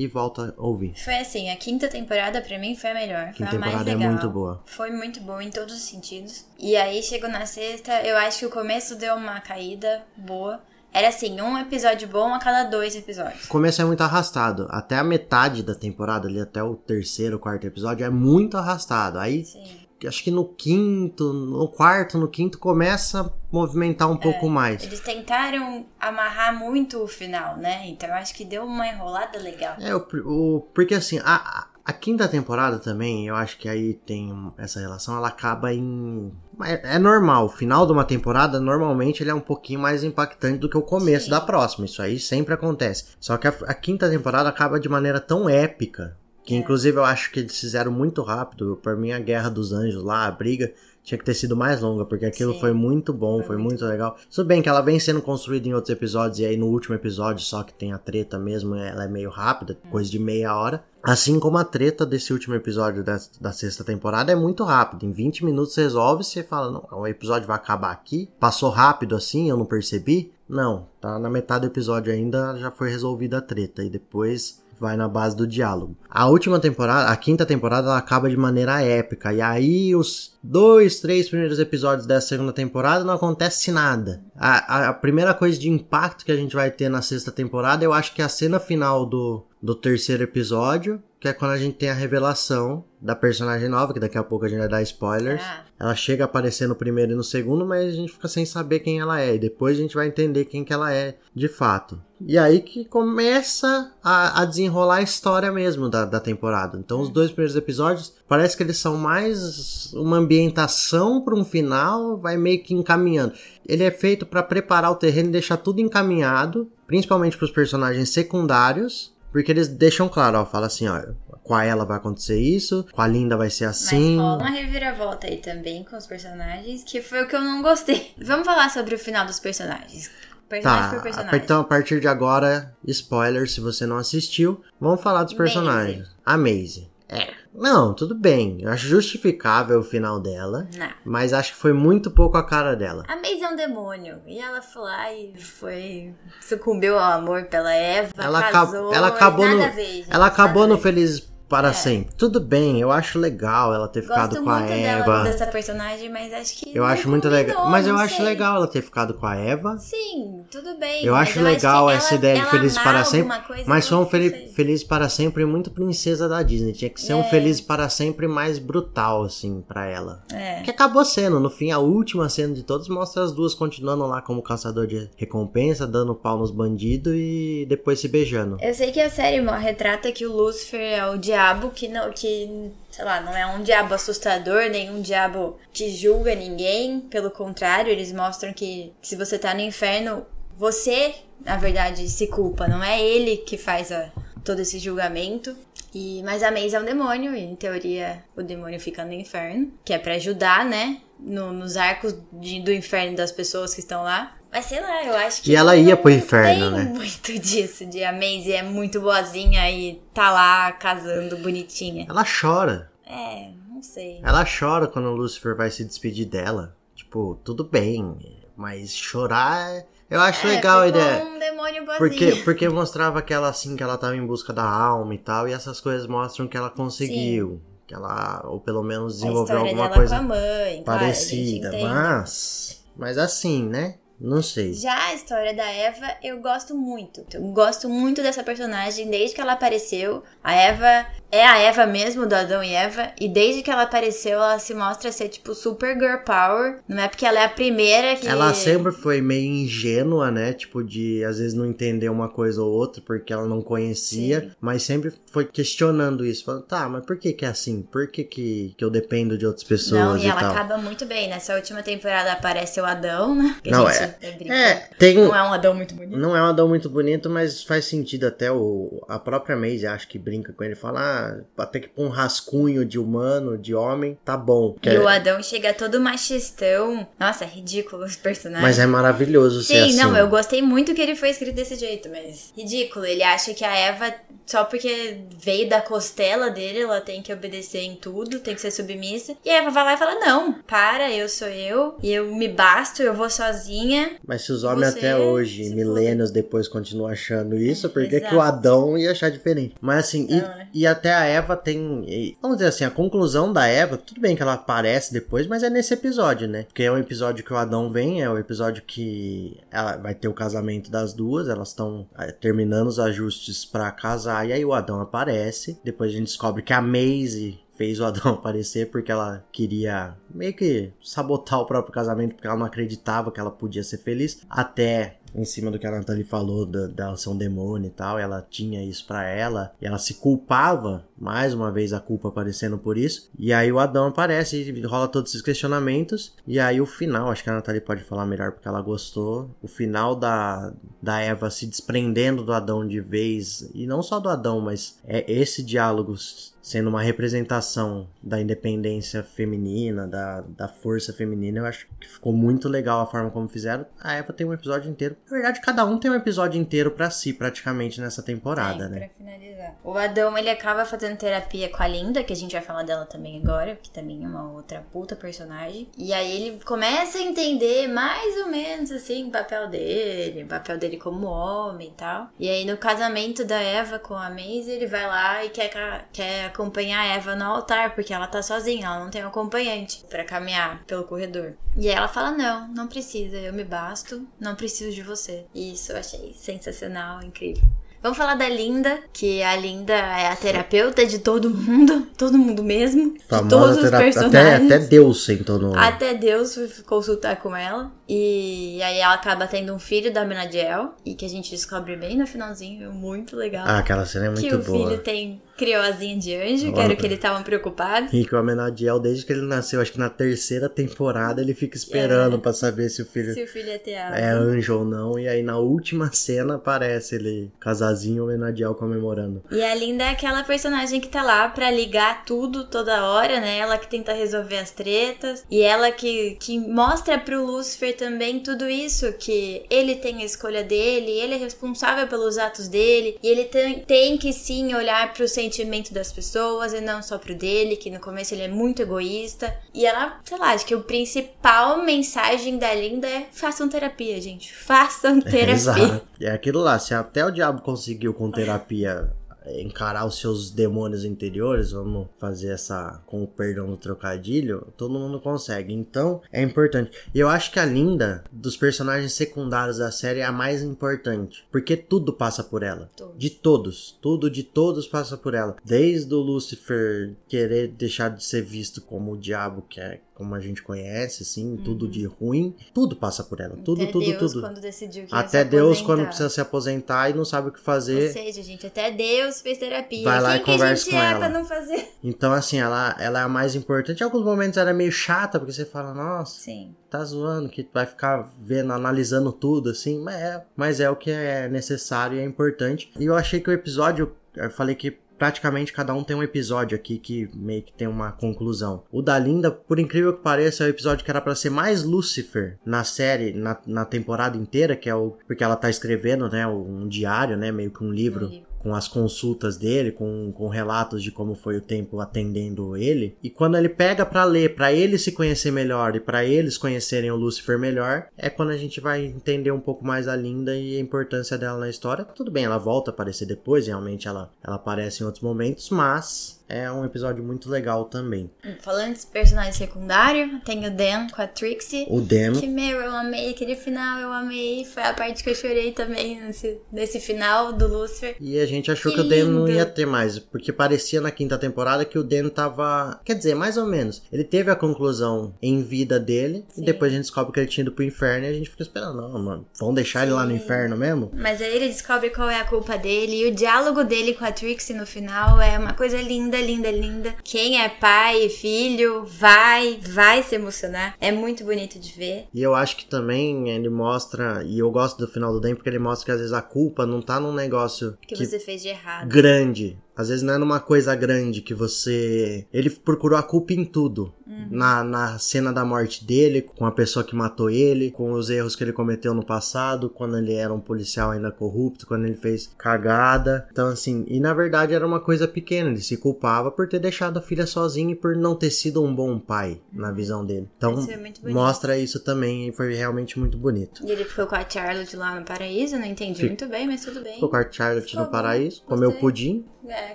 e 0.00 0.06
volta 0.06 0.54
a 0.56 0.62
ouvir. 0.62 0.94
Foi 0.96 1.18
assim, 1.18 1.50
a 1.50 1.56
quinta 1.56 1.86
temporada 1.86 2.40
pra 2.40 2.58
mim 2.58 2.74
foi 2.74 2.90
a 2.90 2.94
melhor. 2.94 3.34
Foi 3.34 3.46
a 3.46 3.50
mais 3.50 3.64
temporada 3.64 3.90
é 3.90 3.94
legal. 3.94 4.12
muito 4.12 4.30
boa. 4.30 4.62
Foi 4.64 4.90
muito 4.90 5.20
boa 5.20 5.44
em 5.44 5.50
todos 5.50 5.74
os 5.74 5.82
sentidos. 5.82 6.46
E 6.58 6.74
aí 6.74 7.02
chegou 7.02 7.28
na 7.28 7.44
sexta, 7.44 8.00
eu 8.02 8.16
acho 8.16 8.38
que 8.38 8.46
o 8.46 8.50
começo 8.50 8.96
deu 8.96 9.14
uma 9.14 9.40
caída 9.40 10.02
boa. 10.16 10.60
Era 10.92 11.08
assim, 11.08 11.38
um 11.40 11.56
episódio 11.58 12.08
bom 12.08 12.34
a 12.34 12.38
cada 12.38 12.64
dois 12.64 12.96
episódios. 12.96 13.44
O 13.44 13.48
começo 13.48 13.80
é 13.82 13.84
muito 13.84 14.02
arrastado. 14.02 14.66
Até 14.70 14.96
a 14.96 15.04
metade 15.04 15.62
da 15.62 15.74
temporada, 15.74 16.26
ali 16.26 16.40
até 16.40 16.62
o 16.62 16.74
terceiro, 16.74 17.38
quarto 17.38 17.66
episódio, 17.66 18.04
é 18.04 18.10
muito 18.10 18.56
arrastado. 18.56 19.18
Aí, 19.18 19.44
Sim. 19.44 19.62
Acho 20.06 20.22
que 20.24 20.30
no 20.30 20.44
quinto, 20.44 21.32
no 21.32 21.68
quarto, 21.68 22.18
no 22.18 22.28
quinto, 22.28 22.58
começa 22.58 23.20
a 23.22 23.30
movimentar 23.52 24.10
um 24.10 24.16
pouco 24.16 24.48
mais. 24.48 24.82
Eles 24.82 25.00
tentaram 25.00 25.86
amarrar 26.00 26.56
muito 26.58 27.02
o 27.02 27.06
final, 27.08 27.56
né? 27.56 27.86
Então 27.88 28.12
acho 28.14 28.34
que 28.34 28.44
deu 28.44 28.64
uma 28.64 28.86
enrolada 28.86 29.38
legal. 29.38 29.76
É, 29.80 29.94
o, 29.94 30.06
o- 30.24 30.60
porque 30.74 30.94
assim, 30.94 31.18
a, 31.18 31.34
a- 31.36 31.66
a 31.82 31.92
quinta 31.92 32.28
temporada 32.28 32.78
também, 32.78 33.26
eu 33.26 33.34
acho 33.34 33.58
que 33.58 33.68
aí 33.68 33.94
tem 33.94 34.52
essa 34.56 34.78
relação, 34.78 35.16
ela 35.16 35.28
acaba 35.28 35.72
em. 35.74 36.30
É, 36.62 36.94
é 36.96 36.98
normal, 36.98 37.46
o 37.46 37.48
final 37.48 37.84
de 37.86 37.92
uma 37.92 38.04
temporada, 38.04 38.60
normalmente 38.60 39.22
ele 39.22 39.30
é 39.30 39.34
um 39.34 39.40
pouquinho 39.40 39.80
mais 39.80 40.04
impactante 40.04 40.58
do 40.58 40.68
que 40.68 40.76
o 40.78 40.82
começo 40.82 41.24
Sim. 41.24 41.30
da 41.32 41.40
próxima. 41.40 41.86
Isso 41.86 42.00
aí 42.00 42.18
sempre 42.20 42.54
acontece. 42.54 43.06
Só 43.18 43.36
que 43.36 43.48
a, 43.48 43.54
a 43.66 43.74
quinta 43.74 44.08
temporada 44.08 44.48
acaba 44.48 44.78
de 44.78 44.88
maneira 44.88 45.20
tão 45.20 45.48
épica. 45.48 46.16
Que 46.50 46.56
É. 46.56 46.58
inclusive 46.58 46.98
eu 46.98 47.04
acho 47.04 47.30
que 47.30 47.40
eles 47.40 47.58
fizeram 47.58 47.92
muito 47.92 48.22
rápido. 48.22 48.78
Por 48.82 48.96
mim, 48.96 49.12
a 49.12 49.18
Guerra 49.20 49.48
dos 49.48 49.72
Anjos 49.72 50.02
lá, 50.02 50.26
a 50.26 50.30
briga, 50.30 50.72
tinha 51.02 51.16
que 51.16 51.24
ter 51.24 51.34
sido 51.34 51.56
mais 51.56 51.80
longa, 51.80 52.04
porque 52.04 52.26
aquilo 52.26 52.52
Sim. 52.54 52.60
foi 52.60 52.72
muito 52.72 53.12
bom, 53.12 53.38
Foi 53.38 53.46
foi, 53.46 53.56
muito 53.56 53.70
muito 53.70 53.84
legal. 53.86 54.16
Tudo 54.34 54.46
bem 54.46 54.60
que 54.60 54.68
ela 54.68 54.80
vem 54.80 54.98
sendo 55.00 55.22
construída 55.22 55.66
em 55.68 55.72
outros 55.74 55.90
episódios, 55.90 56.40
e 56.40 56.44
aí 56.44 56.56
no 56.56 56.66
último 56.66 56.94
episódio, 56.94 57.44
só 57.44 57.62
que 57.62 57.72
tem 57.72 57.92
a 57.92 57.98
treta 57.98 58.38
mesmo, 58.38 58.74
ela 58.74 59.04
é 59.04 59.08
meio 59.08 59.30
rápida, 59.30 59.78
coisa 59.90 60.10
de 60.10 60.18
meia 60.18 60.54
hora. 60.54 60.84
Assim 61.02 61.40
como 61.40 61.56
a 61.56 61.64
treta 61.64 62.04
desse 62.04 62.32
último 62.32 62.54
episódio 62.54 63.02
da, 63.02 63.18
da 63.40 63.52
sexta 63.52 63.82
temporada 63.82 64.30
é 64.30 64.34
muito 64.34 64.62
rápido. 64.64 65.06
Em 65.06 65.12
20 65.12 65.44
minutos 65.44 65.72
você 65.72 65.82
resolve, 65.82 66.22
você 66.24 66.42
fala, 66.42 66.70
não, 66.70 66.98
o 67.00 67.06
episódio 67.06 67.46
vai 67.46 67.56
acabar 67.56 67.92
aqui. 67.92 68.28
Passou 68.38 68.68
rápido 68.68 69.16
assim, 69.16 69.48
eu 69.48 69.56
não 69.56 69.64
percebi. 69.64 70.32
Não, 70.46 70.88
tá 71.00 71.18
na 71.18 71.30
metade 71.30 71.62
do 71.66 71.72
episódio 71.72 72.12
ainda, 72.12 72.56
já 72.58 72.70
foi 72.70 72.90
resolvida 72.90 73.38
a 73.38 73.40
treta. 73.40 73.82
E 73.82 73.88
depois 73.88 74.59
vai 74.80 74.96
na 74.96 75.06
base 75.08 75.36
do 75.36 75.46
diálogo. 75.46 75.96
A 76.08 76.26
última 76.28 76.58
temporada, 76.58 77.08
a 77.10 77.16
quinta 77.16 77.44
temporada, 77.44 77.88
ela 77.88 77.98
acaba 77.98 78.30
de 78.30 78.36
maneira 78.36 78.80
épica. 78.82 79.32
E 79.32 79.40
aí, 79.40 79.94
os 79.94 80.36
dois, 80.42 81.00
três 81.00 81.28
primeiros 81.28 81.58
episódios 81.58 82.06
dessa 82.06 82.28
segunda 82.28 82.52
temporada 82.52 83.04
não 83.04 83.14
acontece 83.14 83.70
nada. 83.70 84.22
A, 84.36 84.76
a- 84.76 84.88
a 84.88 84.92
primeira 84.94 85.34
coisa 85.34 85.58
de 85.58 85.68
impacto 85.68 86.24
que 86.24 86.32
a 86.32 86.36
gente 86.36 86.54
vai 86.56 86.70
ter 86.70 86.88
na 86.88 87.02
sexta 87.02 87.30
temporada, 87.30 87.84
eu 87.84 87.92
acho 87.92 88.14
que 88.14 88.22
é 88.22 88.24
a 88.24 88.28
cena 88.28 88.58
final 88.58 89.04
do, 89.06 89.44
do 89.62 89.74
terceiro 89.74 90.22
episódio, 90.22 91.02
que 91.20 91.28
é 91.28 91.32
quando 91.34 91.50
a 91.52 91.58
gente 91.58 91.76
tem 91.76 91.90
a 91.90 91.94
revelação 91.94 92.82
da 93.00 93.14
personagem 93.14 93.68
nova, 93.68 93.92
que 93.92 94.00
daqui 94.00 94.16
a 94.16 94.22
pouco 94.22 94.46
a 94.46 94.48
gente 94.48 94.58
vai 94.60 94.68
dar 94.68 94.80
spoilers. 94.82 95.42
Ah, 95.44 95.64
Ela 95.78 95.94
chega 95.94 96.24
a 96.24 96.26
aparecer 96.26 96.66
no 96.66 96.74
primeiro 96.74 97.12
e 97.12 97.14
no 97.14 97.22
segundo, 97.22 97.66
mas 97.66 97.88
a 97.88 97.92
gente 97.96 98.12
fica 98.12 98.26
sem 98.28 98.46
saber 98.46 98.80
quem 98.80 99.00
ela 99.00 99.20
é. 99.20 99.34
E 99.34 99.38
depois 99.38 99.78
a 99.78 99.82
gente 99.82 99.94
vai 99.94 100.06
entender 100.06 100.46
quem 100.46 100.64
que 100.64 100.72
ela 100.72 100.92
é 100.92 101.16
de 101.34 101.46
fato. 101.48 102.00
E 102.26 102.38
aí 102.38 102.60
que 102.60 102.84
começa 102.84 103.92
a, 104.02 104.42
a 104.42 104.44
desenrolar 104.44 104.96
a 104.96 105.02
história 105.02 105.50
mesmo 105.50 105.88
da, 105.88 106.04
da 106.04 106.20
temporada. 106.20 106.78
Então 106.78 107.00
os 107.00 107.08
dois 107.08 107.30
primeiros 107.30 107.56
episódios 107.56 108.12
parece 108.28 108.56
que 108.56 108.62
eles 108.62 108.76
são 108.76 108.96
mais 108.96 109.92
uma 109.94 110.18
ambientação 110.18 111.20
para 111.22 111.34
um 111.34 111.44
final, 111.44 112.18
vai 112.18 112.36
meio 112.36 112.62
que 112.62 112.74
encaminhando. 112.74 113.32
Ele 113.66 113.84
é 113.84 113.90
feito 113.90 114.26
para 114.26 114.42
preparar 114.42 114.90
o 114.90 114.96
terreno 114.96 115.28
e 115.28 115.32
deixar 115.32 115.56
tudo 115.56 115.80
encaminhado, 115.80 116.70
principalmente 116.86 117.36
para 117.36 117.46
os 117.46 117.50
personagens 117.50 118.10
secundários. 118.10 119.12
Porque 119.32 119.52
eles 119.52 119.68
deixam 119.68 120.08
claro, 120.08 120.38
ó, 120.38 120.44
fala 120.44 120.66
assim, 120.66 120.88
ó, 120.88 121.00
com 121.44 121.54
a 121.54 121.64
ela 121.64 121.84
vai 121.84 121.96
acontecer 121.98 122.40
isso, 122.40 122.84
com 122.92 123.00
a 123.00 123.06
Linda 123.06 123.36
vai 123.36 123.48
ser 123.48 123.64
assim. 123.64 124.16
Mas 124.16 124.24
rola 124.24 124.38
uma 124.38 124.50
reviravolta 124.50 125.28
aí 125.28 125.36
também 125.36 125.84
com 125.84 125.96
os 125.96 126.06
personagens, 126.06 126.82
que 126.82 127.00
foi 127.00 127.22
o 127.22 127.28
que 127.28 127.36
eu 127.36 127.40
não 127.40 127.62
gostei. 127.62 128.12
Vamos 128.20 128.44
falar 128.44 128.70
sobre 128.70 128.96
o 128.96 128.98
final 128.98 129.24
dos 129.24 129.38
personagens. 129.38 130.10
Personagem 130.50 130.90
por 130.90 130.96
Tá, 130.96 131.02
personagem. 131.02 131.40
então 131.42 131.60
a 131.60 131.64
partir 131.64 132.00
de 132.00 132.08
agora, 132.08 132.74
spoiler 132.86 133.48
se 133.48 133.60
você 133.60 133.86
não 133.86 133.96
assistiu, 133.96 134.60
vamos 134.78 135.00
falar 135.00 135.24
dos 135.24 135.32
Maisie. 135.32 135.54
personagens. 135.54 136.08
A 136.26 136.36
Maisie. 136.36 136.90
É. 137.08 137.28
Não, 137.52 137.92
tudo 137.92 138.14
bem. 138.14 138.58
Eu 138.62 138.70
acho 138.70 138.86
justificável 138.86 139.80
o 139.80 139.82
final 139.82 140.20
dela, 140.20 140.68
Não. 140.76 140.88
mas 141.04 141.32
acho 141.32 141.52
que 141.52 141.58
foi 141.58 141.72
muito 141.72 142.08
pouco 142.10 142.36
a 142.36 142.44
cara 142.46 142.76
dela. 142.76 143.04
A 143.08 143.16
Maisie 143.16 143.42
é 143.42 143.48
um 143.48 143.56
demônio. 143.56 144.18
E 144.26 144.38
ela 144.38 144.62
foi 144.62 144.82
lá 144.82 145.12
e 145.12 145.34
foi. 145.36 146.14
sucumbiu 146.40 146.96
ao 146.96 147.12
amor 147.18 147.44
pela 147.46 147.72
Eva. 147.74 148.12
Ela, 148.16 148.42
casou, 148.42 148.90
acabou, 148.90 148.94
ela 148.94 149.08
acabou 149.08 149.44
nada 149.46 149.66
no, 149.68 149.72
gente, 149.74 150.06
ela 150.08 150.26
acabou 150.26 150.66
no 150.68 150.76
ver. 150.76 150.82
Feliz 150.82 151.29
para 151.50 151.68
É. 151.70 151.72
sempre. 151.74 152.14
Tudo 152.16 152.40
bem, 152.40 152.80
eu 152.80 152.90
acho 152.92 153.18
legal 153.18 153.74
ela 153.74 153.88
ter 153.88 154.02
ficado 154.02 154.30
Gosto 154.30 154.44
com 154.44 154.50
a 154.50 154.62
Eva. 154.64 155.04
dela, 155.04 155.24
dessa 155.24 155.46
personagem, 155.48 156.08
mas 156.08 156.32
acho 156.32 156.54
que. 156.56 156.70
Eu 156.74 156.84
acho 156.84 157.08
muito 157.08 157.24
combinou, 157.24 157.46
legal. 157.48 157.68
Mas 157.68 157.86
eu 157.86 157.92
não 157.92 158.00
acho 158.00 158.16
sei. 158.16 158.24
legal 158.24 158.56
ela 158.56 158.66
ter 158.68 158.80
ficado 158.80 159.14
com 159.14 159.26
a 159.26 159.34
Eva. 159.36 159.76
Sim, 159.78 160.44
tudo 160.50 160.78
bem. 160.78 161.04
Eu 161.04 161.14
acho 161.16 161.40
legal 161.42 161.88
que 161.88 161.94
essa 161.94 162.08
ela- 162.14 162.16
ideia 162.18 162.40
de 162.44 162.50
Feliz 162.50 162.78
para 162.78 163.04
sempre. 163.04 163.28
Mas 163.66 163.86
foi 163.88 163.96
eu 163.96 163.98
um 164.00 164.04
não 164.04 164.08
fel- 164.08 164.30
sei. 164.30 164.48
Feliz 164.54 164.84
para 164.84 165.08
sempre 165.08 165.44
muito 165.44 165.70
princesa 165.72 166.28
da 166.28 166.42
Disney. 166.42 166.72
Tinha 166.72 166.88
que 166.90 167.00
ser 167.00 167.14
um 167.14 167.20
É. 167.20 167.24
Feliz 167.24 167.60
para 167.60 167.88
sempre 167.88 168.28
mais 168.28 168.58
brutal, 168.60 169.24
assim, 169.24 169.60
pra 169.66 169.86
ela. 169.86 170.22
É. 170.32 170.62
Que 170.62 170.70
acabou 170.70 171.04
sendo. 171.04 171.40
No 171.40 171.50
fim, 171.50 171.72
a 171.72 171.78
última 171.80 172.28
cena 172.28 172.54
de 172.54 172.62
todos 172.62 172.88
mostra 172.88 173.24
as 173.24 173.32
duas 173.32 173.54
continuando 173.54 174.06
lá 174.06 174.22
como 174.22 174.40
caçador 174.42 174.86
de 174.86 175.10
recompensa, 175.16 175.86
dando 175.86 176.14
pau 176.14 176.38
nos 176.38 176.50
bandidos 176.52 177.12
e 177.16 177.66
depois 177.68 177.98
se 177.98 178.06
beijando. 178.06 178.56
Eu 178.60 178.72
sei 178.74 178.92
que 178.92 179.00
a 179.00 179.10
série 179.10 179.40
retrata 179.40 180.12
que 180.12 180.24
o 180.26 180.32
Lúcifer 180.32 180.80
é 180.80 181.10
o 181.10 181.16
diabo 181.18 181.39
que 181.74 181.88
não, 181.88 182.10
que, 182.12 182.70
sei 182.90 183.04
lá, 183.04 183.20
não 183.20 183.36
é 183.36 183.46
um 183.46 183.62
diabo 183.62 183.94
assustador, 183.94 184.68
nem 184.70 184.90
um 184.90 185.00
diabo 185.00 185.58
que 185.72 185.90
julga 185.90 186.34
ninguém. 186.34 187.00
Pelo 187.00 187.30
contrário, 187.30 187.90
eles 187.90 188.12
mostram 188.12 188.52
que 188.52 188.92
se 189.02 189.16
você 189.16 189.38
tá 189.38 189.54
no 189.54 189.60
inferno, 189.60 190.26
você, 190.56 191.14
na 191.44 191.56
verdade, 191.56 192.08
se 192.08 192.26
culpa. 192.26 192.66
Não 192.68 192.82
é 192.82 193.00
ele 193.02 193.38
que 193.38 193.56
faz 193.56 193.90
a- 193.92 194.10
todo 194.44 194.60
esse 194.60 194.78
julgamento. 194.78 195.56
E, 195.94 196.22
mas 196.22 196.42
a 196.42 196.50
Maze 196.52 196.76
é 196.76 196.80
um 196.80 196.84
demônio, 196.84 197.34
e 197.34 197.40
em 197.40 197.56
teoria 197.56 198.22
o 198.36 198.42
demônio 198.42 198.78
fica 198.78 199.04
no 199.04 199.12
inferno, 199.12 199.72
que 199.84 199.92
é 199.92 199.98
para 199.98 200.14
ajudar, 200.14 200.64
né? 200.64 201.00
No, 201.18 201.52
nos 201.52 201.76
arcos 201.76 202.14
de, 202.32 202.60
do 202.60 202.72
inferno 202.72 203.16
das 203.16 203.32
pessoas 203.32 203.74
que 203.74 203.80
estão 203.80 204.02
lá. 204.04 204.36
Mas 204.52 204.66
sei 204.66 204.80
lá, 204.80 205.04
eu 205.04 205.14
acho 205.16 205.42
que. 205.42 205.52
E 205.52 205.56
ela 205.56 205.76
ia 205.76 205.96
pro 205.96 206.10
inferno, 206.10 206.74
tem 206.76 206.84
né? 206.86 206.92
muito 206.92 207.32
disso, 207.38 207.86
de 207.86 208.02
a 208.02 208.12
Maisie 208.12 208.52
é 208.52 208.62
muito 208.62 209.00
boazinha 209.00 209.70
e 209.70 210.00
tá 210.12 210.30
lá 210.30 210.72
casando 210.72 211.36
bonitinha. 211.38 212.06
Ela 212.08 212.24
chora. 212.24 212.90
É, 213.06 213.50
não 213.68 213.82
sei. 213.82 214.20
Ela 214.22 214.44
chora 214.44 214.86
quando 214.86 215.06
o 215.06 215.14
Lucifer 215.16 215.56
vai 215.56 215.70
se 215.70 215.84
despedir 215.84 216.26
dela. 216.26 216.76
Tipo, 216.94 217.38
tudo 217.44 217.64
bem, 217.64 218.16
mas 218.56 218.94
chorar. 218.94 219.84
Eu 220.08 220.20
acho 220.20 220.46
É, 220.48 220.50
legal 220.50 220.80
a 220.80 220.88
ideia. 220.88 221.24
um 221.24 221.38
demônio 221.38 221.84
boazinha. 221.84 221.98
Porque, 221.98 222.32
porque 222.44 222.68
mostrava 222.68 223.22
que 223.22 223.32
ela 223.32 223.48
assim, 223.48 223.76
que 223.76 223.82
ela 223.82 223.96
tava 223.96 224.16
em 224.16 224.26
busca 224.26 224.52
da 224.52 224.64
alma 224.64 225.14
e 225.14 225.18
tal, 225.18 225.48
e 225.48 225.52
essas 225.52 225.80
coisas 225.80 226.06
mostram 226.08 226.48
que 226.48 226.56
ela 226.56 226.68
conseguiu. 226.70 227.60
Que 227.86 227.94
ela, 227.94 228.42
ou 228.44 228.60
pelo 228.60 228.82
menos 228.82 229.14
desenvolveu 229.14 229.58
alguma 229.58 229.88
coisa 229.88 230.16
com 230.16 230.22
a 230.24 230.26
mãe, 230.26 230.82
claro, 230.84 231.00
parecida. 231.00 231.68
entende. 231.68 231.84
mas. 231.84 232.84
Mas 232.96 233.16
assim, 233.18 233.64
né? 233.68 233.94
Não 234.20 234.42
sei. 234.42 234.74
Já 234.74 235.06
a 235.06 235.14
história 235.14 235.54
da 235.54 235.64
Eva, 235.64 236.06
eu 236.22 236.40
gosto 236.40 236.76
muito. 236.76 237.24
Eu 237.32 237.40
gosto 237.52 237.88
muito 237.88 238.22
dessa 238.22 238.44
personagem 238.44 239.08
desde 239.08 239.34
que 239.34 239.40
ela 239.40 239.54
apareceu. 239.54 240.22
A 240.44 240.54
Eva 240.54 241.06
é 241.30 241.46
a 241.46 241.58
Eva 241.58 241.86
mesmo, 241.86 242.26
do 242.26 242.34
Adão 242.34 242.62
e 242.62 242.72
Eva. 242.72 243.10
E 243.20 243.28
desde 243.28 243.62
que 243.62 243.70
ela 243.70 243.82
apareceu, 243.82 244.32
ela 244.32 244.58
se 244.58 244.74
mostra 244.74 245.10
ser, 245.12 245.28
tipo, 245.28 245.54
super 245.54 245.94
girl 245.94 246.18
power. 246.24 246.78
Não 246.88 247.02
é 247.02 247.08
porque 247.08 247.24
ela 247.26 247.40
é 247.40 247.44
a 247.44 247.48
primeira 247.48 248.16
que. 248.16 248.26
Ela 248.26 248.52
sempre 248.54 248.92
foi 248.92 249.20
meio 249.20 249.46
ingênua, 249.50 250.30
né? 250.30 250.52
Tipo, 250.52 250.82
de 250.82 251.24
às 251.24 251.38
vezes 251.38 251.54
não 251.54 251.66
entender 251.66 252.08
uma 252.08 252.28
coisa 252.28 252.62
ou 252.62 252.70
outra 252.72 253.02
porque 253.04 253.32
ela 253.32 253.46
não 253.46 253.62
conhecia, 253.62 254.40
Sim. 254.40 254.50
mas 254.60 254.82
sempre 254.82 255.12
foi 255.26 255.44
questionando 255.44 256.24
isso. 256.24 256.44
Falando, 256.44 256.64
tá, 256.64 256.88
mas 256.88 257.04
por 257.04 257.16
que 257.16 257.32
que 257.32 257.44
é 257.44 257.48
assim? 257.48 257.82
Por 257.82 258.08
que 258.08 258.24
que, 258.24 258.74
que 258.76 258.84
eu 258.84 258.90
dependo 258.90 259.36
de 259.36 259.46
outras 259.46 259.64
pessoas 259.64 260.00
Não, 260.00 260.16
e, 260.16 260.22
e 260.24 260.26
ela 260.26 260.40
tal? 260.40 260.50
acaba 260.50 260.78
muito 260.78 261.04
bem. 261.06 261.28
Nessa 261.28 261.54
última 261.54 261.82
temporada 261.82 262.32
aparece 262.32 262.80
o 262.80 262.84
Adão, 262.84 263.34
né? 263.34 263.56
Que 263.62 263.70
Não, 263.70 263.88
é- 263.88 264.16
brinca. 264.36 264.54
É, 264.54 264.74
tem. 264.98 265.14
Não 265.16 265.34
é 265.34 265.42
um 265.42 265.52
Adão 265.52 265.74
muito 265.74 265.94
bonito. 265.94 266.18
Não 266.18 266.36
é 266.36 266.42
um 266.42 266.46
Adão 266.46 266.68
muito 266.68 266.88
bonito, 266.88 267.28
mas 267.30 267.62
faz 267.62 267.84
sentido 267.84 268.26
até 268.26 268.50
o 268.50 269.04
a 269.08 269.18
própria 269.18 269.56
Maisie 269.56 269.86
acho 269.86 270.08
que 270.08 270.18
brinca 270.18 270.52
com 270.52 270.62
ele, 270.64 270.74
fala, 270.74 271.00
ah, 271.00 271.19
até 271.56 271.80
que 271.80 271.88
pra 271.88 272.02
um 272.04 272.08
rascunho 272.08 272.84
de 272.84 272.98
humano, 272.98 273.56
de 273.58 273.74
homem, 273.74 274.18
tá 274.24 274.36
bom. 274.36 274.76
Que 274.80 274.88
E 274.90 274.96
é- 274.96 275.00
o 275.00 275.06
Adão 275.08 275.42
chega 275.42 275.72
todo 275.74 276.00
machistão. 276.00 277.06
Nossa, 277.18 277.44
é 277.44 277.46
ridículo 277.48 278.04
os 278.04 278.16
personagens. 278.16 278.62
mas 278.62 278.78
é 278.78 278.86
maravilhoso 278.86 279.62
ser 279.62 279.74
Sim, 279.74 279.80
assim. 279.90 279.96
não, 279.96 280.16
eu 280.16 280.28
gostei 280.28 280.62
muito 280.62 280.94
que 280.94 281.00
ele 281.00 281.14
foi 281.16 281.30
escrito 281.30 281.54
desse 281.54 281.76
jeito, 281.76 282.08
mas 282.08 282.52
ridículo. 282.56 283.04
Ele 283.04 283.22
acha 283.22 283.52
que 283.54 283.64
a 283.64 283.74
Eva, 283.74 284.12
só 284.46 284.64
porque 284.64 285.18
veio 285.42 285.68
da 285.68 285.80
costela 285.80 286.50
dele, 286.50 286.80
ela 286.80 287.00
tem 287.00 287.22
que 287.22 287.32
obedecer 287.32 287.80
em 287.80 287.94
tudo, 287.96 288.40
tem 288.40 288.54
que 288.54 288.60
ser 288.60 288.70
submissa. 288.70 289.34
E 289.44 289.50
a 289.50 289.58
Eva 289.58 289.70
vai 289.70 289.84
lá 289.84 289.94
e 289.94 289.96
fala: 289.96 290.14
Não, 290.20 290.52
para, 290.66 291.10
eu 291.12 291.28
sou 291.28 291.48
eu, 291.48 291.96
e 292.02 292.12
eu 292.12 292.34
me 292.34 292.48
basto, 292.48 293.02
eu 293.02 293.14
vou 293.14 293.28
sozinha. 293.30 294.12
Mas 294.26 294.42
se 294.42 294.52
os 294.52 294.64
homens 294.64 294.96
até 294.96 295.16
hoje, 295.16 295.70
milênios 295.74 296.30
depois, 296.30 296.68
continuam 296.68 297.08
achando 297.10 297.56
isso, 297.56 297.88
por 297.90 298.06
que 298.08 298.20
que 298.20 298.34
o 298.34 298.40
Adão 298.40 298.96
ia 298.96 299.12
achar 299.12 299.30
diferente? 299.30 299.74
Mas 299.80 300.00
assim, 300.06 300.26
e, 300.28 300.34
Não, 300.40 300.48
né? 300.48 300.68
e 300.72 300.86
até 300.86 301.09
a 301.10 301.24
Eva 301.24 301.56
tem. 301.56 302.36
vamos 302.40 302.58
dizer 302.58 302.68
assim, 302.68 302.84
a 302.84 302.90
conclusão 302.90 303.52
da 303.52 303.66
Eva, 303.66 303.96
tudo 303.96 304.20
bem 304.20 304.36
que 304.36 304.42
ela 304.42 304.54
aparece 304.54 305.12
depois, 305.12 305.46
mas 305.46 305.62
é 305.62 305.70
nesse 305.70 305.94
episódio, 305.94 306.48
né? 306.48 306.64
Porque 306.64 306.82
é 306.82 306.92
um 306.92 306.98
episódio 306.98 307.44
que 307.44 307.52
o 307.52 307.56
Adão 307.56 307.90
vem, 307.90 308.22
é 308.22 308.30
o 308.30 308.38
episódio 308.38 308.82
que 308.86 309.60
ela 309.70 309.96
vai 309.96 310.14
ter 310.14 310.28
o 310.28 310.34
casamento 310.34 310.90
das 310.90 311.12
duas, 311.12 311.48
elas 311.48 311.68
estão 311.68 312.06
eh, 312.18 312.32
terminando 312.32 312.88
os 312.88 312.98
ajustes 312.98 313.64
pra 313.64 313.90
casar, 313.90 314.48
e 314.48 314.52
aí 314.52 314.64
o 314.64 314.72
Adão 314.72 315.00
aparece. 315.00 315.78
Depois 315.84 316.10
a 316.10 316.14
gente 316.14 316.26
descobre 316.26 316.62
que 316.62 316.72
a 316.72 316.80
Maisie 316.80 317.60
fez 317.80 317.98
o 317.98 318.04
Adão 318.04 318.34
aparecer 318.34 318.90
porque 318.90 319.10
ela 319.10 319.42
queria 319.50 320.14
meio 320.28 320.52
que 320.52 320.92
sabotar 321.02 321.60
o 321.60 321.64
próprio 321.64 321.94
casamento 321.94 322.34
porque 322.34 322.46
ela 322.46 322.58
não 322.58 322.66
acreditava 322.66 323.32
que 323.32 323.40
ela 323.40 323.50
podia 323.50 323.82
ser 323.82 323.96
feliz. 323.96 324.42
Até 324.50 325.16
em 325.32 325.44
cima 325.44 325.70
do 325.70 325.78
que 325.78 325.86
a 325.86 325.90
Nathalie 325.92 326.24
falou 326.24 326.66
da- 326.66 326.88
dela 326.88 327.16
ser 327.16 327.28
um 327.30 327.36
demônio 327.36 327.86
e 327.86 327.90
tal, 327.92 328.18
ela 328.18 328.44
tinha 328.50 328.84
isso 328.84 329.06
pra 329.06 329.24
ela 329.24 329.72
e 329.80 329.86
ela 329.86 329.96
se 329.96 330.14
culpava, 330.14 331.06
mais 331.16 331.54
uma 331.54 331.70
vez 331.70 331.92
a 331.92 332.00
culpa 332.00 332.28
aparecendo 332.28 332.76
por 332.76 332.98
isso. 332.98 333.30
E 333.38 333.52
aí 333.52 333.70
o 333.72 333.78
Adão 333.78 334.08
aparece 334.08 334.60
e 334.60 334.80
rola 334.82 335.06
todos 335.08 335.30
esses 335.30 335.40
questionamentos. 335.40 336.34
E 336.46 336.58
aí 336.58 336.80
o 336.80 336.86
final, 336.86 337.30
acho 337.30 337.44
que 337.44 337.48
a 337.48 337.54
Nathalie 337.54 337.80
pode 337.80 338.02
falar 338.02 338.26
melhor 338.26 338.52
porque 338.52 338.66
ela 338.68 338.82
gostou. 338.82 339.48
O 339.62 339.68
final 339.68 340.16
da, 340.16 340.72
da 341.00 341.20
Eva 341.20 341.48
se 341.48 341.64
desprendendo 341.66 342.42
do 342.44 342.52
Adão 342.52 342.86
de 342.86 343.00
vez, 343.00 343.70
e 343.72 343.86
não 343.86 344.02
só 344.02 344.18
do 344.18 344.28
Adão, 344.28 344.60
mas 344.60 344.98
é 345.04 345.24
esse 345.32 345.62
diálogo 345.62 346.16
sendo 346.62 346.88
uma 346.88 347.00
representação 347.02 348.08
da 348.22 348.40
independência 348.40 349.22
feminina, 349.22 350.06
da, 350.06 350.42
da 350.42 350.68
força 350.68 351.12
feminina, 351.12 351.60
eu 351.60 351.66
acho 351.66 351.86
que 351.98 352.08
ficou 352.08 352.32
muito 352.32 352.68
legal 352.68 353.00
a 353.00 353.06
forma 353.06 353.30
como 353.30 353.48
fizeram. 353.48 353.86
A 354.00 354.14
Eva 354.14 354.32
tem 354.32 354.46
um 354.46 354.52
episódio 354.52 354.90
inteiro. 354.90 355.16
Na 355.30 355.36
verdade, 355.36 355.60
cada 355.60 355.84
um 355.84 355.98
tem 355.98 356.10
um 356.10 356.14
episódio 356.14 356.60
inteiro 356.60 356.90
pra 356.90 357.10
si, 357.10 357.32
praticamente, 357.32 358.00
nessa 358.00 358.22
temporada, 358.22 358.88
Tem, 358.88 359.00
né? 359.00 359.10
pra 359.16 359.24
finalizar. 359.24 359.74
O 359.82 359.96
Adão, 359.96 360.36
ele 360.36 360.50
acaba 360.50 360.84
fazendo 360.84 361.16
terapia 361.16 361.68
com 361.68 361.82
a 361.82 361.86
Linda, 361.88 362.22
que 362.22 362.32
a 362.32 362.36
gente 362.36 362.52
vai 362.52 362.62
falar 362.62 362.82
dela 362.82 363.06
também 363.06 363.40
agora, 363.42 363.76
que 363.80 363.90
também 363.90 364.24
é 364.24 364.26
uma 364.26 364.52
outra 364.52 364.84
puta 364.92 365.16
personagem. 365.16 365.88
E 365.96 366.12
aí 366.12 366.42
ele 366.42 366.60
começa 366.64 367.18
a 367.18 367.22
entender 367.22 367.86
mais 367.88 368.36
ou 368.38 368.48
menos, 368.48 368.90
assim, 368.90 369.28
o 369.28 369.30
papel 369.30 369.68
dele, 369.68 370.44
o 370.44 370.46
papel 370.46 370.78
dele 370.78 370.96
como 370.96 371.26
homem 371.26 371.88
e 371.88 371.92
tal. 371.92 372.28
E 372.38 372.48
aí 372.48 372.64
no 372.64 372.76
casamento 372.76 373.44
da 373.44 373.60
Eva 373.60 373.98
com 373.98 374.14
a 374.14 374.28
Maisie, 374.30 374.72
ele 374.72 374.86
vai 374.86 375.06
lá 375.06 375.44
e 375.44 375.50
quer, 375.50 376.08
quer 376.12 376.49
acompanhar 376.50 377.00
a 377.00 377.06
Eva 377.06 377.34
no 377.34 377.44
altar, 377.44 377.94
porque 377.94 378.12
ela 378.12 378.26
tá 378.26 378.42
sozinha, 378.42 378.86
ela 378.86 379.00
não 379.00 379.10
tem 379.10 379.24
um 379.24 379.28
acompanhante 379.28 380.04
pra 380.08 380.24
caminhar 380.24 380.82
pelo 380.86 381.04
corredor. 381.04 381.54
E 381.76 381.88
aí 381.88 381.94
ela 381.94 382.08
fala: 382.08 382.30
Não, 382.30 382.68
não 382.68 382.86
precisa, 382.86 383.36
eu 383.36 383.52
me 383.52 383.64
basto, 383.64 384.26
não 384.38 384.54
preciso 384.54 384.92
de 384.94 385.02
você. 385.02 385.44
E 385.54 385.72
isso 385.72 385.92
eu 385.92 385.96
achei 385.96 386.34
sensacional, 386.36 387.22
incrível. 387.22 387.62
Vamos 388.02 388.16
falar 388.16 388.34
da 388.34 388.48
Linda, 388.48 388.98
que 389.12 389.42
a 389.42 389.54
Linda 389.56 389.92
é 389.92 390.28
a 390.28 390.34
terapeuta 390.34 391.04
de 391.04 391.18
todo 391.18 391.50
mundo, 391.50 392.06
todo 392.16 392.38
mundo 392.38 392.62
mesmo, 392.64 393.12
de 393.12 393.24
todos 393.28 393.76
os 393.76 393.82
terapia- 393.82 393.90
até, 393.90 394.02
personagens. 394.22 394.72
até 394.72 394.78
Deus 394.86 395.22
sentou 395.22 395.58
no. 395.58 395.78
Até 395.78 396.14
Deus 396.14 396.54
foi 396.54 396.66
consultar 396.86 397.36
com 397.36 397.54
ela. 397.54 397.92
E 398.08 398.80
aí 398.82 398.98
ela 399.00 399.12
acaba 399.12 399.46
tendo 399.46 399.74
um 399.74 399.78
filho 399.78 400.10
da 400.10 400.24
Menadiel. 400.24 400.94
E 401.04 401.14
que 401.14 401.26
a 401.26 401.28
gente 401.28 401.50
descobre 401.50 401.94
bem 401.94 402.16
no 402.16 402.26
finalzinho. 402.26 402.90
Muito 402.90 403.36
legal. 403.36 403.66
Ah, 403.68 403.80
aquela 403.80 404.06
cena 404.06 404.28
é 404.28 404.32
que 404.32 404.48
muito 404.50 404.56
o 404.56 404.58
boa. 404.72 404.88
filho 404.88 405.02
tem 405.02 405.42
crioazinha 405.60 406.16
de 406.16 406.34
anjo, 406.34 406.72
que 406.72 406.80
era 406.80 406.94
o 406.94 406.96
que 406.96 407.04
eles 407.04 407.18
estavam 407.18 407.42
preocupados. 407.42 408.10
E 408.14 408.24
que 408.24 408.34
o 408.34 408.38
Amenadiel, 408.38 408.98
desde 408.98 409.26
que 409.26 409.32
ele 409.32 409.42
nasceu, 409.42 409.78
acho 409.82 409.92
que 409.92 409.98
na 409.98 410.08
terceira 410.08 410.70
temporada, 410.70 411.42
ele 411.42 411.52
fica 411.52 411.76
esperando 411.76 412.38
pra 412.38 412.54
saber 412.54 412.88
se 412.88 413.02
o 413.02 413.04
filho 413.06 413.32
É. 413.32 413.34
Se 413.34 413.42
o 413.42 413.46
filho 413.46 413.70
asa. 413.70 414.16
é 414.16 414.30
anjo 414.30 414.78
ou 414.78 414.84
não. 414.86 415.18
E 415.18 415.28
aí 415.28 415.42
na 415.42 415.58
última 415.58 416.10
cena 416.12 416.54
aparece 416.54 417.16
ele, 417.16 417.52
casazinho, 417.60 418.24
o 418.24 418.26
Amenadiel 418.26 418.74
comemorando. 418.74 419.42
E 419.50 419.62
a 419.62 419.74
Linda 419.74 420.04
é 420.04 420.10
aquela 420.10 420.42
personagem 420.44 420.98
que 420.98 421.08
tá 421.08 421.22
lá 421.22 421.46
pra 421.50 421.70
ligar 421.70 422.24
tudo 422.24 422.64
toda 422.64 423.04
hora, 423.04 423.38
né? 423.38 423.58
Ela 423.58 423.76
que 423.76 423.86
tenta 423.86 424.14
resolver 424.14 424.56
as 424.56 424.70
tretas. 424.70 425.44
E 425.50 425.60
ela 425.60 425.92
que, 425.92 426.38
que 426.40 426.58
mostra 426.58 427.18
pro 427.18 427.44
Lúcifer 427.44 427.94
também 427.94 428.40
tudo 428.40 428.66
isso: 428.66 429.12
que 429.18 429.62
ele 429.68 429.96
tem 429.96 430.22
a 430.22 430.24
escolha 430.24 430.64
dele, 430.64 431.10
ele 431.10 431.34
é 431.34 431.38
responsável 431.38 432.06
pelos 432.06 432.38
atos 432.38 432.66
dele. 432.66 433.18
E 433.22 433.28
ele 433.28 433.44
tem, 433.44 433.80
tem 433.80 434.16
que 434.16 434.32
sim 434.32 434.74
olhar 434.74 435.12
pro 435.12 435.28
sentimento 435.50 435.92
das 435.92 436.12
pessoas 436.12 436.72
e 436.72 436.80
não 436.80 437.02
só 437.02 437.18
pro 437.18 437.34
dele, 437.34 437.76
que 437.76 437.90
no 437.90 438.00
começo 438.00 438.34
ele 438.34 438.42
é 438.42 438.48
muito 438.48 438.80
egoísta. 438.80 439.54
E 439.74 439.84
ela, 439.84 440.20
sei 440.24 440.38
lá, 440.38 440.52
acho 440.52 440.64
que 440.64 440.74
o 440.74 440.82
principal 440.82 441.82
mensagem 441.84 442.56
da 442.56 442.72
Linda 442.72 443.08
é: 443.08 443.26
façam 443.32 443.68
terapia, 443.68 444.20
gente. 444.20 444.54
Façam 444.54 445.20
terapia. 445.20 445.52
Exato. 445.52 446.06
E 446.20 446.26
é 446.26 446.30
aquilo 446.30 446.60
lá, 446.60 446.78
se 446.78 446.94
até 446.94 447.24
o 447.24 447.30
diabo 447.30 447.62
conseguiu 447.62 448.14
com 448.14 448.30
terapia 448.30 449.12
encarar 449.58 450.06
os 450.06 450.18
seus 450.18 450.50
demônios 450.50 451.04
interiores, 451.04 451.72
vamos 451.72 452.08
fazer 452.18 452.48
essa 452.48 453.02
com 453.06 453.22
o 453.22 453.26
perdão 453.26 453.70
do 453.70 453.76
trocadilho, 453.76 454.66
todo 454.76 454.98
mundo 454.98 455.20
consegue. 455.20 455.72
Então, 455.72 456.20
é 456.32 456.42
importante. 456.42 456.90
E 457.14 457.18
eu 457.18 457.28
acho 457.28 457.50
que 457.52 457.58
a 457.58 457.64
Linda, 457.64 458.24
dos 458.30 458.56
personagens 458.56 459.12
secundários 459.12 459.78
da 459.78 459.90
série, 459.90 460.20
é 460.20 460.24
a 460.24 460.32
mais 460.32 460.62
importante, 460.62 461.46
porque 461.50 461.76
tudo 461.76 462.12
passa 462.12 462.42
por 462.42 462.62
ela. 462.62 462.90
Tudo. 462.96 463.14
De 463.16 463.30
todos, 463.30 463.98
tudo 464.00 464.30
de 464.30 464.42
todos 464.42 464.86
passa 464.86 465.16
por 465.16 465.34
ela. 465.34 465.56
Desde 465.64 466.12
o 466.14 466.20
Lucifer 466.20 467.14
querer 467.28 467.68
deixar 467.68 468.10
de 468.10 468.24
ser 468.24 468.42
visto 468.42 468.80
como 468.80 469.12
o 469.12 469.18
diabo 469.18 469.62
que 469.68 469.80
é 469.80 470.00
como 470.20 470.34
a 470.34 470.38
gente 470.40 470.62
conhece, 470.62 471.22
assim, 471.22 471.56
tudo 471.64 471.88
de 471.88 472.04
ruim, 472.04 472.54
tudo 472.74 472.94
passa 472.94 473.24
por 473.24 473.40
ela. 473.40 473.56
Tudo, 473.64 473.80
Até 473.82 473.90
tudo, 473.90 474.04
Deus, 474.04 474.32
tudo. 474.32 474.42
quando 474.42 474.60
decidiu 474.60 475.06
que 475.06 475.14
Até 475.14 475.42
Deus, 475.42 475.80
quando 475.80 476.04
precisa 476.04 476.28
se 476.28 476.42
aposentar 476.42 477.08
e 477.08 477.14
não 477.14 477.24
sabe 477.24 477.48
o 477.48 477.52
que 477.52 477.58
Ou 477.58 477.64
fazer. 477.64 478.12
seja, 478.12 478.42
gente, 478.42 478.66
até 478.66 478.90
Deus 478.90 479.40
fez 479.40 479.56
terapia. 479.56 480.04
Vai 480.04 480.20
lá 480.20 480.32
Quem 480.32 480.40
e 480.40 480.44
que 480.44 480.50
a 480.50 480.52
conversa 480.52 480.84
gente 480.84 480.94
com 480.94 481.00
é 481.00 481.06
ela. 481.10 481.18
pra 481.20 481.28
não 481.30 481.44
fazer? 481.46 481.88
Então, 482.04 482.32
assim, 482.34 482.58
ela, 482.58 482.94
ela 483.00 483.20
é 483.20 483.22
a 483.22 483.28
mais 483.28 483.54
importante. 483.54 484.00
Em 484.00 484.04
alguns 484.04 484.22
momentos 484.22 484.58
ela 484.58 484.68
é 484.68 484.74
meio 484.74 484.92
chata, 484.92 485.38
porque 485.38 485.54
você 485.54 485.64
fala, 485.64 485.94
nossa, 485.94 486.38
Sim. 486.38 486.74
tá 486.90 487.02
zoando, 487.02 487.48
que 487.48 487.66
vai 487.72 487.86
ficar 487.86 488.30
vendo, 488.38 488.74
analisando 488.74 489.32
tudo, 489.32 489.70
assim. 489.70 489.98
Mas 490.02 490.16
é, 490.16 490.44
mas 490.54 490.80
é 490.80 490.90
o 490.90 490.96
que 490.96 491.10
é 491.10 491.48
necessário 491.48 492.18
e 492.18 492.20
é 492.20 492.24
importante. 492.24 492.92
E 492.98 493.06
eu 493.06 493.14
achei 493.16 493.40
que 493.40 493.48
o 493.48 493.52
episódio, 493.54 494.14
eu 494.36 494.50
falei 494.50 494.74
que 494.74 494.98
praticamente 495.20 495.70
cada 495.70 495.92
um 495.92 496.02
tem 496.02 496.16
um 496.16 496.22
episódio 496.22 496.74
aqui 496.74 496.96
que 496.96 497.28
meio 497.34 497.62
que 497.62 497.74
tem 497.74 497.86
uma 497.86 498.10
conclusão. 498.10 498.84
O 498.90 499.02
da 499.02 499.18
Linda, 499.18 499.50
por 499.50 499.78
incrível 499.78 500.14
que 500.16 500.22
pareça, 500.22 500.64
é 500.64 500.66
o 500.66 500.70
episódio 500.70 501.04
que 501.04 501.10
era 501.10 501.20
para 501.20 501.34
ser 501.34 501.50
mais 501.50 501.84
Lucifer 501.84 502.58
na 502.64 502.84
série, 502.84 503.34
na, 503.34 503.58
na 503.66 503.84
temporada 503.84 504.38
inteira, 504.38 504.74
que 504.74 504.88
é 504.88 504.94
o. 504.94 505.18
Porque 505.26 505.44
ela 505.44 505.56
tá 505.56 505.68
escrevendo, 505.68 506.30
né? 506.30 506.46
Um 506.46 506.88
diário, 506.88 507.36
né? 507.36 507.52
Meio 507.52 507.70
que 507.70 507.84
um 507.84 507.92
livro. 507.92 508.26
Um 508.26 508.30
livro 508.30 508.49
com 508.60 508.74
as 508.74 508.86
consultas 508.86 509.56
dele, 509.56 509.90
com, 509.90 510.30
com 510.32 510.48
relatos 510.48 511.02
de 511.02 511.10
como 511.10 511.34
foi 511.34 511.56
o 511.56 511.60
tempo 511.60 511.98
atendendo 511.98 512.76
ele. 512.76 513.16
E 513.22 513.30
quando 513.30 513.56
ele 513.56 513.68
pega 513.68 514.04
para 514.06 514.24
ler, 514.24 514.54
para 514.54 514.72
ele 514.72 514.98
se 514.98 515.12
conhecer 515.12 515.50
melhor 515.50 515.96
e 515.96 516.00
para 516.00 516.24
eles 516.24 516.58
conhecerem 516.58 517.10
o 517.10 517.16
Lucifer 517.16 517.58
melhor, 517.58 518.06
é 518.16 518.28
quando 518.30 518.50
a 518.50 518.56
gente 518.56 518.80
vai 518.80 519.04
entender 519.04 519.50
um 519.50 519.60
pouco 519.60 519.84
mais 519.84 520.06
a 520.06 520.14
Linda 520.14 520.56
e 520.56 520.76
a 520.76 520.80
importância 520.80 521.38
dela 521.38 521.58
na 521.58 521.68
história. 521.68 522.04
Tudo 522.04 522.30
bem, 522.30 522.44
ela 522.44 522.58
volta 522.58 522.90
a 522.90 522.94
aparecer 522.94 523.26
depois, 523.26 523.66
realmente 523.66 524.06
ela, 524.06 524.30
ela 524.42 524.56
aparece 524.56 525.02
em 525.02 525.06
outros 525.06 525.22
momentos, 525.24 525.70
mas 525.70 526.39
é 526.50 526.70
um 526.70 526.84
episódio 526.84 527.22
muito 527.22 527.48
legal 527.48 527.84
também. 527.84 528.30
Falando 528.60 528.96
de 528.96 529.06
personagem 529.06 529.52
secundário, 529.52 530.40
tem 530.44 530.66
o 530.66 530.70
Dan 530.70 531.06
com 531.08 531.22
a 531.22 531.26
Trixie. 531.26 531.86
O 531.88 532.00
Dan. 532.00 532.32
Que, 532.32 532.46
meu, 532.46 532.80
eu 532.80 532.92
amei. 532.92 533.30
Aquele 533.30 533.54
final 533.54 534.00
eu 534.00 534.12
amei. 534.12 534.64
Foi 534.64 534.82
a 534.82 534.92
parte 534.92 535.22
que 535.22 535.30
eu 535.30 535.34
chorei 535.34 535.72
também 535.72 536.20
nesse, 536.20 536.60
nesse 536.72 537.00
final 537.00 537.52
do 537.52 537.68
Lucifer. 537.68 538.16
E 538.20 538.38
a 538.38 538.46
gente 538.46 538.70
achou 538.70 538.90
que, 538.92 538.98
que 539.00 539.06
o 539.06 539.08
Dan 539.08 539.30
não 539.30 539.48
ia 539.48 539.64
ter 539.64 539.86
mais, 539.86 540.18
porque 540.18 540.52
parecia 540.52 541.00
na 541.00 541.10
quinta 541.10 541.38
temporada 541.38 541.84
que 541.84 541.98
o 541.98 542.04
Dan 542.04 542.28
tava... 542.28 543.00
Quer 543.04 543.14
dizer, 543.14 543.34
mais 543.34 543.56
ou 543.56 543.66
menos. 543.66 544.02
Ele 544.12 544.24
teve 544.24 544.50
a 544.50 544.56
conclusão 544.56 545.34
em 545.40 545.62
vida 545.62 546.00
dele, 546.00 546.44
Sim. 546.48 546.62
e 546.62 546.64
depois 546.64 546.90
a 546.90 546.94
gente 546.96 547.04
descobre 547.04 547.32
que 547.32 547.40
ele 547.40 547.46
tinha 547.46 547.62
ido 547.62 547.72
pro 547.72 547.84
inferno, 547.84 548.26
e 548.26 548.28
a 548.28 548.32
gente 548.32 548.50
fica 548.50 548.62
esperando, 548.62 548.96
não, 549.00 549.22
mano, 549.22 549.46
vão 549.58 549.72
deixar 549.72 550.00
Sim. 550.00 550.06
ele 550.06 550.14
lá 550.14 550.26
no 550.26 550.32
inferno 550.32 550.76
mesmo? 550.76 551.10
Mas 551.14 551.40
aí 551.40 551.54
ele 551.54 551.68
descobre 551.68 552.10
qual 552.10 552.28
é 552.28 552.40
a 552.40 552.44
culpa 552.44 552.76
dele, 552.76 553.22
e 553.22 553.28
o 553.30 553.34
diálogo 553.34 553.84
dele 553.84 554.14
com 554.14 554.24
a 554.24 554.32
Trixie 554.32 554.74
no 554.74 554.86
final 554.86 555.40
é 555.40 555.58
uma 555.58 555.74
coisa 555.74 556.00
linda 556.00 556.39
linda, 556.40 556.70
linda. 556.70 557.14
Quem 557.22 557.60
é 557.62 557.68
pai 557.68 558.26
e 558.26 558.28
filho 558.28 559.04
vai, 559.04 559.78
vai 559.82 560.22
se 560.22 560.34
emocionar. 560.34 560.94
É 561.00 561.12
muito 561.12 561.44
bonito 561.44 561.78
de 561.78 561.92
ver. 561.92 562.26
E 562.32 562.42
eu 562.42 562.54
acho 562.54 562.76
que 562.76 562.86
também 562.86 563.48
ele 563.50 563.68
mostra, 563.68 564.42
e 564.44 564.58
eu 564.58 564.70
gosto 564.70 564.98
do 564.98 565.08
final 565.08 565.32
do 565.32 565.40
Dan 565.40 565.54
porque 565.54 565.68
ele 565.68 565.78
mostra 565.78 566.06
que 566.06 566.12
às 566.12 566.18
vezes 566.18 566.32
a 566.32 566.42
culpa 566.42 566.86
não 566.86 567.00
tá 567.00 567.20
num 567.20 567.32
negócio 567.32 567.96
que, 568.06 568.14
que 568.14 568.26
você 568.26 568.38
fez 568.38 568.62
de 568.62 568.68
errado. 568.68 569.08
Grande. 569.08 569.78
Às 569.96 570.08
vezes 570.08 570.22
não 570.22 570.34
é 570.34 570.38
numa 570.38 570.60
coisa 570.60 570.94
grande 570.94 571.42
que 571.42 571.54
você. 571.54 572.46
Ele 572.52 572.70
procurou 572.70 573.18
a 573.18 573.22
culpa 573.22 573.52
em 573.52 573.64
tudo. 573.64 574.12
Uhum. 574.26 574.46
Na, 574.48 574.84
na 574.84 575.18
cena 575.18 575.52
da 575.52 575.64
morte 575.64 576.04
dele, 576.04 576.40
com 576.40 576.64
a 576.64 576.70
pessoa 576.70 577.04
que 577.04 577.16
matou 577.16 577.50
ele, 577.50 577.90
com 577.90 578.12
os 578.12 578.30
erros 578.30 578.54
que 578.54 578.62
ele 578.62 578.72
cometeu 578.72 579.12
no 579.12 579.26
passado, 579.26 579.90
quando 579.90 580.16
ele 580.16 580.34
era 580.34 580.54
um 580.54 580.60
policial 580.60 581.10
ainda 581.10 581.32
corrupto, 581.32 581.84
quando 581.84 582.04
ele 582.04 582.14
fez 582.14 582.48
cagada. 582.56 583.48
Então, 583.50 583.66
assim, 583.66 584.04
e 584.06 584.20
na 584.20 584.32
verdade 584.32 584.72
era 584.72 584.86
uma 584.86 585.00
coisa 585.00 585.26
pequena. 585.26 585.70
Ele 585.70 585.80
se 585.80 585.96
culpava 585.96 586.50
por 586.50 586.68
ter 586.68 586.78
deixado 586.78 587.18
a 587.18 587.22
filha 587.22 587.44
sozinha 587.44 587.92
e 587.92 587.96
por 587.96 588.14
não 588.16 588.36
ter 588.36 588.50
sido 588.50 588.84
um 588.84 588.94
bom 588.94 589.18
pai, 589.18 589.60
uhum. 589.72 589.80
na 589.80 589.90
visão 589.90 590.24
dele. 590.24 590.48
Então, 590.56 590.76
mostra 591.24 591.76
isso 591.76 591.98
também 591.98 592.48
e 592.48 592.52
foi 592.52 592.72
realmente 592.72 593.18
muito 593.18 593.36
bonito. 593.36 593.84
E 593.84 593.90
ele 593.90 594.04
ficou 594.04 594.28
com 594.28 594.36
a 594.36 594.48
Charlotte 594.48 594.96
lá 594.96 595.18
no 595.18 595.24
paraíso, 595.24 595.76
não 595.76 595.86
entendi 595.86 596.24
muito 596.24 596.46
bem, 596.46 596.68
mas 596.68 596.84
tudo 596.84 597.02
bem. 597.02 597.14
Ficou 597.14 597.28
com 597.28 597.36
a 597.36 597.50
Charlotte 597.50 597.90
ficou 597.90 598.04
no 598.04 598.10
paraíso, 598.10 598.60
bom. 598.60 598.68
comeu 598.68 598.92
pudim. 598.92 599.44
É, 599.68 599.94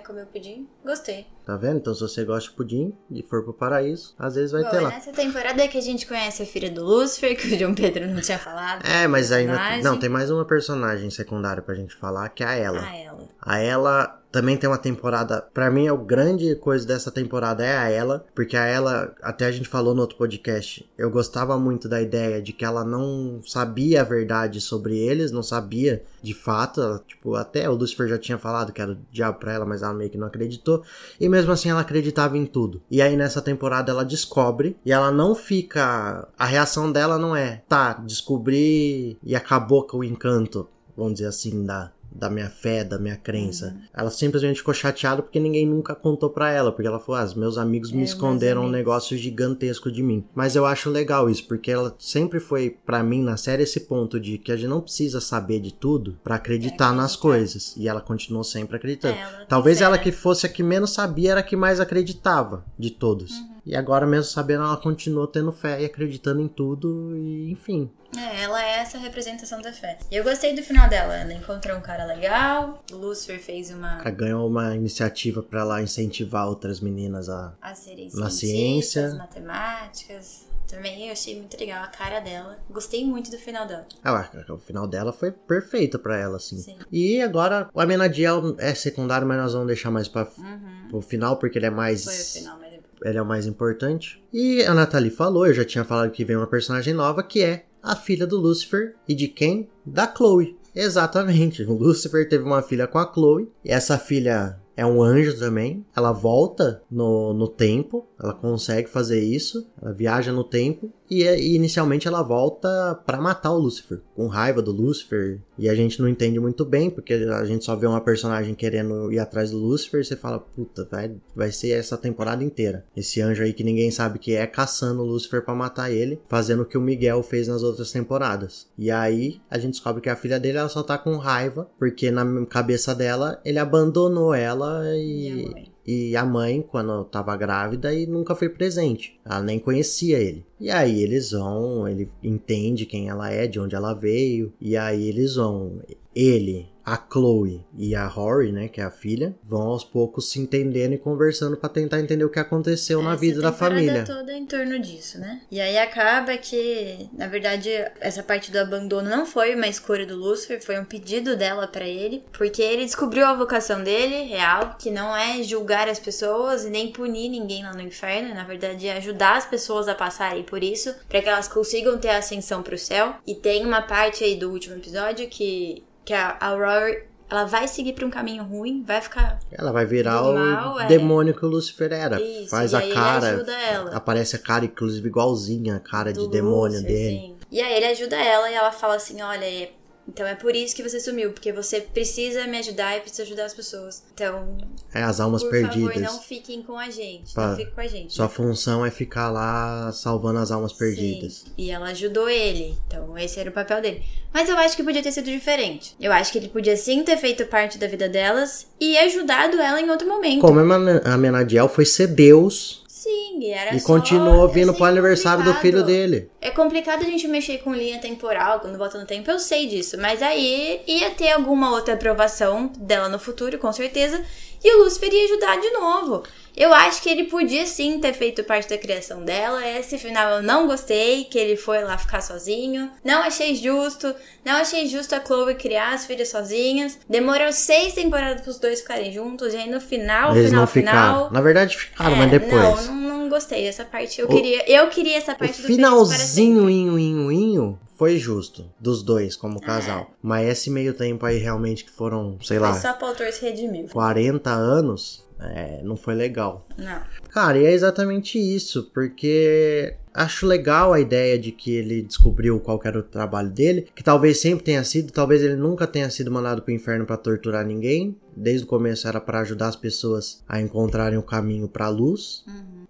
comeu 0.00 0.26
pudim. 0.26 0.68
Gostei. 0.84 1.26
Tá 1.44 1.56
vendo? 1.56 1.78
Então, 1.78 1.94
se 1.94 2.00
você 2.00 2.24
gosta 2.24 2.50
de 2.50 2.56
pudim 2.56 2.94
e 3.10 3.22
for 3.22 3.42
pro 3.42 3.52
paraíso, 3.52 4.14
às 4.18 4.34
vezes 4.34 4.52
vai 4.52 4.62
Bom, 4.62 4.70
ter 4.70 4.80
lá. 4.80 4.90
nessa 4.90 5.12
temporada 5.12 5.62
é 5.62 5.68
que 5.68 5.78
a 5.78 5.82
gente 5.82 6.06
conhece 6.06 6.42
a 6.42 6.46
filha 6.46 6.70
do 6.70 6.84
Lucifer, 6.84 7.36
que 7.36 7.54
o 7.54 7.58
João 7.58 7.74
Pedro 7.74 8.06
não 8.06 8.20
tinha 8.20 8.38
falado. 8.38 8.84
É, 8.86 9.06
mas 9.06 9.32
ainda. 9.32 9.78
Não, 9.82 9.98
tem 9.98 10.08
mais 10.08 10.30
uma 10.30 10.44
personagem 10.44 11.10
secundária 11.10 11.62
pra 11.62 11.74
gente 11.74 11.94
falar, 11.94 12.28
que 12.30 12.42
é 12.42 12.46
a 12.46 12.54
Ela. 12.54 12.82
A 12.82 12.96
Ela. 12.96 13.28
A 13.40 13.58
Ela 13.58 14.22
também 14.36 14.58
tem 14.58 14.68
uma 14.68 14.76
temporada. 14.76 15.40
para 15.54 15.70
mim, 15.70 15.88
a 15.88 15.96
grande 15.96 16.54
coisa 16.56 16.86
dessa 16.86 17.10
temporada 17.10 17.64
é 17.64 17.74
a 17.74 17.88
ela, 17.88 18.26
porque 18.34 18.54
a 18.54 18.66
ela, 18.66 19.14
até 19.22 19.46
a 19.46 19.50
gente 19.50 19.66
falou 19.66 19.94
no 19.94 20.02
outro 20.02 20.18
podcast, 20.18 20.86
eu 20.98 21.10
gostava 21.10 21.58
muito 21.58 21.88
da 21.88 22.02
ideia 22.02 22.42
de 22.42 22.52
que 22.52 22.62
ela 22.62 22.84
não 22.84 23.40
sabia 23.42 24.02
a 24.02 24.04
verdade 24.04 24.60
sobre 24.60 24.98
eles, 24.98 25.32
não 25.32 25.42
sabia 25.42 26.04
de 26.22 26.34
fato. 26.34 26.82
Ela, 26.82 27.02
tipo, 27.08 27.34
até 27.34 27.66
o 27.70 27.74
Lucifer 27.74 28.06
já 28.06 28.18
tinha 28.18 28.36
falado 28.36 28.74
que 28.74 28.82
era 28.82 28.92
o 28.92 28.98
diabo 29.10 29.38
pra 29.38 29.54
ela, 29.54 29.64
mas 29.64 29.82
ela 29.82 29.94
meio 29.94 30.10
que 30.10 30.18
não 30.18 30.26
acreditou. 30.26 30.82
E 31.18 31.30
mesmo 31.30 31.50
assim, 31.50 31.70
ela 31.70 31.80
acreditava 31.80 32.36
em 32.36 32.44
tudo. 32.44 32.82
E 32.90 33.00
aí 33.00 33.16
nessa 33.16 33.40
temporada 33.40 33.90
ela 33.90 34.04
descobre 34.04 34.76
e 34.84 34.92
ela 34.92 35.10
não 35.10 35.34
fica. 35.34 36.28
A 36.38 36.44
reação 36.44 36.92
dela 36.92 37.18
não 37.18 37.34
é, 37.34 37.62
tá, 37.66 37.94
descobri 37.94 39.16
e 39.22 39.34
acabou 39.34 39.84
com 39.84 40.00
o 40.00 40.04
encanto 40.04 40.68
vamos 40.96 41.14
dizer 41.14 41.26
assim, 41.26 41.64
da, 41.64 41.92
da 42.16 42.30
minha 42.30 42.48
fé, 42.48 42.82
da 42.82 42.98
minha 42.98 43.16
crença. 43.16 43.66
Uhum. 43.66 43.82
Ela 43.94 44.10
simplesmente 44.10 44.58
ficou 44.58 44.74
chateada 44.74 45.22
porque 45.22 45.38
ninguém 45.38 45.66
nunca 45.66 45.94
contou 45.94 46.30
para 46.30 46.50
ela, 46.50 46.72
porque 46.72 46.86
ela 46.86 46.98
falou: 46.98 47.20
"Ah, 47.20 47.34
meus 47.36 47.58
amigos 47.58 47.92
me 47.92 48.00
é, 48.00 48.04
esconderam 48.04 48.64
um 48.64 48.70
negócio 48.70 49.16
gigantesco 49.16 49.90
de 49.90 50.02
mim". 50.02 50.24
Mas 50.34 50.56
eu 50.56 50.64
acho 50.64 50.90
legal 50.90 51.28
isso, 51.28 51.46
porque 51.46 51.70
ela 51.70 51.94
sempre 51.98 52.40
foi 52.40 52.70
para 52.84 53.02
mim 53.02 53.22
na 53.22 53.36
série 53.36 53.62
esse 53.62 53.80
ponto 53.80 54.18
de 54.18 54.38
que 54.38 54.52
a 54.52 54.56
gente 54.56 54.68
não 54.68 54.80
precisa 54.80 55.20
saber 55.20 55.60
de 55.60 55.72
tudo 55.72 56.18
para 56.24 56.36
acreditar 56.36 56.92
é, 56.92 56.96
nas 56.96 57.14
é. 57.14 57.18
coisas, 57.18 57.74
e 57.76 57.88
ela 57.88 58.00
continuou 58.00 58.44
sempre 58.44 58.76
acreditando. 58.76 59.14
É, 59.14 59.44
Talvez 59.48 59.80
ela 59.80 59.98
que 59.98 60.12
fosse 60.12 60.46
a 60.46 60.48
que 60.48 60.62
menos 60.62 60.92
sabia 60.92 61.32
era 61.32 61.40
a 61.40 61.42
que 61.42 61.56
mais 61.56 61.80
acreditava 61.80 62.64
de 62.78 62.90
todos. 62.90 63.32
Uhum. 63.32 63.55
E 63.66 63.74
agora 63.74 64.06
mesmo 64.06 64.30
sabendo, 64.30 64.62
ela 64.62 64.76
continuou 64.76 65.26
tendo 65.26 65.50
fé 65.50 65.82
e 65.82 65.84
acreditando 65.84 66.40
em 66.40 66.46
tudo 66.46 67.16
e 67.16 67.50
enfim. 67.50 67.90
É, 68.16 68.44
ela 68.44 68.62
é 68.62 68.78
essa 68.78 68.96
representação 68.96 69.60
da 69.60 69.72
fé. 69.72 69.98
E 70.08 70.14
eu 70.14 70.22
gostei 70.22 70.54
do 70.54 70.62
final 70.62 70.88
dela. 70.88 71.16
Ela 71.16 71.34
encontrou 71.34 71.76
um 71.76 71.80
cara 71.80 72.04
legal, 72.04 72.82
Lucifer 72.92 73.40
fez 73.40 73.70
uma. 73.70 74.00
Ela 74.00 74.10
ganhou 74.10 74.48
uma 74.48 74.76
iniciativa 74.76 75.42
para 75.42 75.64
lá 75.64 75.82
incentivar 75.82 76.46
outras 76.46 76.80
meninas 76.80 77.28
a, 77.28 77.54
a 77.60 77.74
serem 77.74 78.08
na 78.14 78.30
ciência, 78.30 79.12
matemáticas. 79.14 80.46
Também 80.68 81.06
eu 81.06 81.12
achei 81.12 81.38
muito 81.38 81.58
legal 81.58 81.82
a 81.84 81.86
cara 81.86 82.20
dela. 82.20 82.58
Gostei 82.68 83.04
muito 83.04 83.30
do 83.30 83.38
final 83.38 83.66
dela. 83.66 83.86
Ah, 84.02 84.28
o 84.48 84.58
final 84.58 84.86
dela 84.86 85.12
foi 85.12 85.30
perfeito 85.30 85.98
para 85.98 86.16
ela, 86.18 86.36
assim. 86.36 86.58
Sim. 86.58 86.76
E 86.90 87.20
agora 87.22 87.70
o 87.72 87.80
Amenadiel 87.80 88.56
é 88.58 88.74
secundário, 88.74 89.26
mas 89.26 89.38
nós 89.38 89.52
vamos 89.52 89.68
deixar 89.68 89.90
mais 89.90 90.08
para 90.08 90.28
uhum. 90.36 90.88
o 90.92 91.00
final, 91.00 91.36
porque 91.36 91.58
ele 91.58 91.66
é 91.66 91.70
mais. 91.70 92.04
Foi 92.04 92.14
o 92.14 92.24
final, 92.42 92.58
mas 92.58 92.65
ele 93.04 93.18
é 93.18 93.22
o 93.22 93.26
mais 93.26 93.46
importante. 93.46 94.22
E 94.32 94.62
a 94.62 94.74
Nathalie 94.74 95.10
falou, 95.10 95.46
eu 95.46 95.54
já 95.54 95.64
tinha 95.64 95.84
falado 95.84 96.10
que 96.10 96.24
vem 96.24 96.36
uma 96.36 96.46
personagem 96.46 96.94
nova 96.94 97.22
que 97.22 97.42
é 97.42 97.66
a 97.82 97.94
filha 97.94 98.26
do 98.26 98.36
Lucifer. 98.36 98.94
E 99.08 99.14
de 99.14 99.28
quem? 99.28 99.68
Da 99.84 100.12
Chloe. 100.12 100.56
Exatamente. 100.74 101.62
O 101.62 101.72
Lucifer 101.72 102.28
teve 102.28 102.44
uma 102.44 102.62
filha 102.62 102.86
com 102.86 102.98
a 102.98 103.10
Chloe. 103.12 103.50
E 103.64 103.70
essa 103.70 103.96
filha 103.96 104.58
é 104.76 104.84
um 104.84 105.02
anjo 105.02 105.38
também. 105.38 105.86
Ela 105.96 106.12
volta 106.12 106.82
no, 106.90 107.32
no 107.32 107.48
tempo. 107.48 108.06
Ela 108.20 108.34
consegue 108.34 108.88
fazer 108.88 109.20
isso. 109.20 109.66
Ela 109.80 109.92
viaja 109.92 110.32
no 110.32 110.44
tempo. 110.44 110.92
E, 111.10 111.22
e 111.22 111.54
inicialmente 111.54 112.08
ela 112.08 112.22
volta 112.22 113.00
para 113.06 113.20
matar 113.20 113.52
o 113.52 113.58
Lucifer. 113.58 114.00
Com 114.14 114.26
raiva 114.26 114.60
do 114.60 114.72
Lucifer. 114.72 115.40
E 115.58 115.68
a 115.68 115.74
gente 115.74 116.00
não 116.00 116.08
entende 116.08 116.38
muito 116.38 116.64
bem. 116.64 116.90
Porque 116.90 117.14
a 117.14 117.44
gente 117.44 117.64
só 117.64 117.76
vê 117.76 117.86
uma 117.86 118.00
personagem 118.00 118.54
querendo 118.54 119.12
ir 119.12 119.18
atrás 119.18 119.50
do 119.50 119.58
Lucifer. 119.58 120.00
E 120.00 120.04
você 120.04 120.16
fala, 120.16 120.38
puta, 120.38 120.86
vai, 120.90 121.14
vai 121.34 121.50
ser 121.50 121.70
essa 121.70 121.96
temporada 121.96 122.44
inteira. 122.44 122.84
Esse 122.96 123.20
anjo 123.20 123.42
aí 123.42 123.52
que 123.52 123.64
ninguém 123.64 123.90
sabe 123.90 124.18
que 124.18 124.34
é. 124.34 124.46
Caçando 124.46 125.02
o 125.02 125.06
Lucifer 125.06 125.44
para 125.44 125.54
matar 125.54 125.90
ele. 125.90 126.20
Fazendo 126.28 126.62
o 126.62 126.66
que 126.66 126.78
o 126.78 126.80
Miguel 126.80 127.22
fez 127.22 127.48
nas 127.48 127.62
outras 127.62 127.92
temporadas. 127.92 128.66
E 128.78 128.90
aí 128.90 129.40
a 129.50 129.58
gente 129.58 129.72
descobre 129.72 130.02
que 130.02 130.10
a 130.10 130.16
filha 130.16 130.40
dele 130.40 130.58
ela 130.58 130.68
só 130.68 130.82
tá 130.82 130.98
com 130.98 131.16
raiva. 131.16 131.68
Porque 131.78 132.10
na 132.10 132.46
cabeça 132.46 132.94
dela 132.94 133.40
ele 133.44 133.58
abandonou 133.58 134.34
ela 134.34 134.82
e 134.96 135.75
e 135.86 136.16
a 136.16 136.24
mãe, 136.24 136.60
quando 136.60 137.04
tava 137.04 137.36
grávida, 137.36 137.94
e 137.94 138.06
nunca 138.06 138.34
foi 138.34 138.48
presente. 138.48 139.20
Ela 139.24 139.40
nem 139.40 139.58
conhecia 139.58 140.18
ele. 140.18 140.44
E 140.58 140.70
aí 140.70 141.02
eles 141.02 141.30
vão, 141.30 141.86
ele 141.86 142.10
entende 142.22 142.84
quem 142.84 143.08
ela 143.08 143.30
é, 143.30 143.46
de 143.46 143.60
onde 143.60 143.76
ela 143.76 143.94
veio. 143.94 144.52
E 144.60 144.76
aí 144.76 145.08
eles 145.08 145.36
vão. 145.36 145.80
Ele 146.14 146.66
a 146.86 146.96
Chloe 146.96 147.66
e 147.76 147.96
a 147.96 148.06
Rory, 148.06 148.52
né, 148.52 148.68
que 148.68 148.80
é 148.80 148.84
a 148.84 148.92
filha, 148.92 149.34
vão 149.42 149.62
aos 149.62 149.82
poucos 149.82 150.30
se 150.30 150.38
entendendo 150.38 150.92
e 150.92 150.98
conversando 150.98 151.56
para 151.56 151.68
tentar 151.68 151.98
entender 151.98 152.24
o 152.24 152.30
que 152.30 152.38
aconteceu 152.38 153.02
na 153.02 153.16
vida 153.16 153.42
da 153.42 153.52
família. 153.52 154.04
toda 154.04 154.32
em 154.32 154.46
torno 154.46 154.78
disso, 154.78 155.18
né? 155.18 155.42
E 155.50 155.60
aí 155.60 155.76
acaba 155.78 156.36
que, 156.38 157.10
na 157.12 157.26
verdade, 157.26 157.70
essa 158.00 158.22
parte 158.22 158.52
do 158.52 158.58
abandono 158.58 159.10
não 159.10 159.26
foi 159.26 159.56
uma 159.56 159.66
escolha 159.66 160.06
do 160.06 160.14
Lucifer, 160.14 160.62
foi 160.62 160.78
um 160.78 160.84
pedido 160.84 161.36
dela 161.36 161.66
para 161.66 161.84
ele, 161.84 162.22
porque 162.32 162.62
ele 162.62 162.84
descobriu 162.84 163.26
a 163.26 163.34
vocação 163.34 163.82
dele, 163.82 164.22
real, 164.22 164.76
que 164.78 164.88
não 164.88 165.16
é 165.16 165.42
julgar 165.42 165.88
as 165.88 165.98
pessoas 165.98 166.64
e 166.64 166.70
nem 166.70 166.92
punir 166.92 167.28
ninguém 167.28 167.64
lá 167.64 167.74
no 167.74 167.82
inferno, 167.82 168.32
na 168.32 168.44
verdade 168.44 168.86
é 168.86 168.98
ajudar 168.98 169.36
as 169.36 169.46
pessoas 169.46 169.88
a 169.88 169.94
passarem 169.94 170.44
por 170.44 170.62
isso, 170.62 170.94
para 171.08 171.20
que 171.20 171.28
elas 171.28 171.48
consigam 171.48 171.98
ter 171.98 172.10
ascensão 172.10 172.62
pro 172.62 172.78
céu. 172.78 173.16
E 173.26 173.34
tem 173.34 173.64
uma 173.64 173.82
parte 173.82 174.22
aí 174.22 174.36
do 174.36 174.52
último 174.52 174.76
episódio 174.76 175.28
que 175.28 175.82
que 176.06 176.14
a 176.14 176.36
Aurora 176.40 177.04
ela 177.28 177.44
vai 177.44 177.66
seguir 177.66 177.92
para 177.92 178.06
um 178.06 178.10
caminho 178.10 178.44
ruim, 178.44 178.84
vai 178.86 179.00
ficar. 179.00 179.40
Ela 179.50 179.72
vai 179.72 179.84
virar 179.84 180.22
o 180.22 180.32
mal, 180.32 180.80
é. 180.80 180.86
demônio 180.86 181.34
que 181.34 181.44
o 181.44 181.48
Lucifer 181.48 181.92
era. 181.92 182.20
Isso, 182.20 182.50
Faz 182.50 182.72
a 182.72 182.80
cara. 182.80 183.44
Aparece 183.92 184.36
a 184.36 184.38
cara, 184.38 184.64
inclusive, 184.64 185.08
igualzinha 185.08 185.74
a 185.76 185.80
cara 185.80 186.12
Do 186.12 186.22
de 186.22 186.28
demônio 186.30 186.80
dele. 186.82 187.16
Sim. 187.16 187.36
E 187.50 187.60
aí 187.60 187.74
ele 187.74 187.86
ajuda 187.86 188.16
ela 188.16 188.48
e 188.48 188.54
ela 188.54 188.70
fala 188.70 188.94
assim: 188.94 189.20
olha, 189.20 189.68
Então 190.08 190.26
é 190.26 190.34
por 190.34 190.54
isso 190.54 190.74
que 190.74 190.82
você 190.82 191.00
sumiu, 191.00 191.32
porque 191.32 191.52
você 191.52 191.80
precisa 191.80 192.46
me 192.46 192.58
ajudar 192.58 192.96
e 192.96 193.00
precisa 193.00 193.24
ajudar 193.24 193.44
as 193.46 193.54
pessoas. 193.54 194.02
Então, 194.14 194.56
É 194.94 195.02
as 195.02 195.18
almas 195.20 195.42
por 195.42 195.50
perdidas. 195.50 195.94
favor, 195.94 196.00
não 196.00 196.20
fiquem 196.20 196.62
com 196.62 196.78
a 196.78 196.88
gente. 196.90 197.34
Pá, 197.34 197.48
Não 197.48 197.56
fiquem 197.56 197.74
com 197.74 197.80
a 197.80 197.86
gente. 197.86 198.14
Sua 198.14 198.28
função 198.28 198.86
é 198.86 198.90
ficar 198.90 199.30
lá 199.30 199.90
salvando 199.92 200.38
as 200.38 200.50
almas 200.50 200.72
perdidas. 200.72 201.44
Sim. 201.44 201.50
E 201.58 201.70
ela 201.70 201.88
ajudou 201.88 202.28
ele. 202.28 202.78
Então, 202.86 203.18
esse 203.18 203.40
era 203.40 203.50
o 203.50 203.52
papel 203.52 203.82
dele. 203.82 204.02
Mas 204.32 204.48
eu 204.48 204.56
acho 204.56 204.76
que 204.76 204.82
podia 204.82 205.02
ter 205.02 205.12
sido 205.12 205.30
diferente. 205.30 205.96
Eu 206.00 206.12
acho 206.12 206.30
que 206.30 206.38
ele 206.38 206.48
podia 206.48 206.76
sim 206.76 207.02
ter 207.02 207.16
feito 207.16 207.44
parte 207.46 207.76
da 207.78 207.86
vida 207.86 208.08
delas 208.08 208.66
e 208.80 208.96
ajudado 208.98 209.58
ela 209.60 209.80
em 209.80 209.90
outro 209.90 210.06
momento. 210.06 210.40
Como 210.40 210.60
a 210.60 211.16
Menadiel 211.18 211.68
foi 211.68 211.84
ser 211.84 212.06
Deus 212.08 212.84
Sim, 212.96 213.40
e 213.42 213.50
era 213.50 213.76
e 213.76 213.78
só, 213.78 213.86
continuou 213.86 214.48
vindo 214.48 214.70
assim, 214.70 214.78
pro 214.78 214.86
aniversário 214.86 215.44
do 215.44 215.52
filho 215.56 215.84
dele. 215.84 216.30
É 216.40 216.50
complicado 216.50 217.02
a 217.02 217.04
gente 217.04 217.28
mexer 217.28 217.58
com 217.58 217.74
linha 217.74 217.98
temporal 217.98 218.58
quando 218.58 218.78
volta 218.78 218.98
no 218.98 219.04
tempo, 219.04 219.30
eu 219.30 219.38
sei 219.38 219.66
disso. 219.66 219.98
Mas 219.98 220.22
aí 220.22 220.80
ia 220.86 221.10
ter 221.10 221.30
alguma 221.32 221.72
outra 221.72 221.92
aprovação 221.92 222.72
dela 222.78 223.10
no 223.10 223.18
futuro, 223.18 223.58
com 223.58 223.70
certeza. 223.70 224.24
E 224.64 224.74
o 224.74 224.82
Lúcifer 224.82 225.12
ia 225.12 225.24
ajudar 225.26 225.60
de 225.60 225.70
novo. 225.72 226.22
Eu 226.56 226.72
acho 226.72 227.02
que 227.02 227.10
ele 227.10 227.24
podia 227.24 227.66
sim 227.66 228.00
ter 228.00 228.14
feito 228.14 228.42
parte 228.44 228.68
da 228.70 228.78
criação 228.78 229.22
dela. 229.22 229.66
Esse 229.68 229.98
final 229.98 230.36
eu 230.36 230.42
não 230.42 230.66
gostei, 230.66 231.24
que 231.24 231.38
ele 231.38 231.54
foi 231.56 231.82
lá 231.84 231.98
ficar 231.98 232.22
sozinho. 232.22 232.90
Não 233.04 233.22
achei 233.22 233.54
justo. 233.54 234.14
Não 234.44 234.54
achei 234.54 234.86
justo 234.86 235.14
a 235.14 235.20
Chloe 235.24 235.54
criar 235.54 235.92
as 235.94 236.06
filhas 236.06 236.28
sozinhas. 236.30 236.98
Demorou 237.08 237.52
seis 237.52 237.92
temporadas 237.92 238.40
pros 238.40 238.58
dois 238.58 238.80
ficarem 238.80 239.12
juntos. 239.12 239.52
E 239.52 239.56
aí 239.58 239.70
no 239.70 239.80
final, 239.80 240.30
Eles 240.34 240.46
final, 240.46 240.60
não 240.62 240.66
ficaram. 240.66 241.14
final. 241.16 241.30
Na 241.30 241.40
verdade, 241.42 241.76
ficaram, 241.76 242.12
É, 242.14 242.16
mas 242.16 242.30
depois. 242.30 242.52
Não, 242.86 242.94
não, 242.94 243.18
não 243.18 243.28
gostei 243.28 243.64
dessa 243.64 243.84
parte. 243.84 244.20
Eu 244.20 244.26
O- 244.26 244.30
queria, 244.34 244.64
eu 244.70 244.88
queria 244.88 245.18
essa 245.18 245.32
O 245.32 245.36
parte 245.36 245.52
do 245.52 245.56
para 245.56 245.66
sempre. 245.66 245.74
finalzinho, 245.74 246.70
inho, 246.70 246.98
inho, 246.98 247.32
inho, 247.32 247.78
foi 247.96 248.18
justo. 248.18 248.64
Dos 248.78 249.02
dois, 249.02 249.36
como 249.36 249.58
É. 249.62 249.66
casal. 249.66 250.10
Mas 250.22 250.48
esse 250.48 250.70
meio 250.70 250.94
tempo 250.94 251.24
aí, 251.26 251.38
realmente, 251.38 251.84
que 251.84 251.90
foram, 251.90 252.38
sei 252.42 252.58
Foi 252.58 252.68
lá, 252.68 252.74
só 252.74 252.96
autor 253.00 253.32
se 253.32 253.42
redimir. 253.44 253.90
40 253.90 254.50
anos, 254.50 255.24
é, 255.40 255.80
não 255.82 255.96
foi 255.96 256.14
legal. 256.14 256.66
Não. 256.78 257.00
Cara, 257.30 257.58
e 257.58 257.64
é 257.64 257.72
exatamente 257.72 258.38
isso, 258.38 258.90
porque 258.94 259.94
acho 260.14 260.46
legal 260.46 260.92
a 260.94 261.00
ideia 261.00 261.38
de 261.38 261.52
que 261.52 261.74
ele 261.74 262.02
descobriu 262.02 262.58
qual 262.60 262.80
era 262.84 262.98
o 262.98 263.02
trabalho 263.02 263.50
dele, 263.50 263.88
que 263.94 264.02
talvez 264.02 264.40
sempre 264.40 264.64
tenha 264.64 264.82
sido, 264.84 265.12
talvez 265.12 265.42
ele 265.42 265.56
nunca 265.56 265.86
tenha 265.86 266.08
sido 266.08 266.30
mandado 266.30 266.62
pro 266.62 266.72
inferno 266.72 267.04
pra 267.04 267.16
torturar 267.18 267.66
ninguém. 267.66 268.16
Desde 268.34 268.64
o 268.64 268.68
começo 268.68 269.06
era 269.08 269.20
pra 269.20 269.40
ajudar 269.40 269.68
as 269.68 269.76
pessoas 269.76 270.42
a 270.48 270.60
encontrarem 270.60 271.18
o 271.18 271.22
caminho 271.22 271.68
pra 271.68 271.88
luz. 271.88 272.44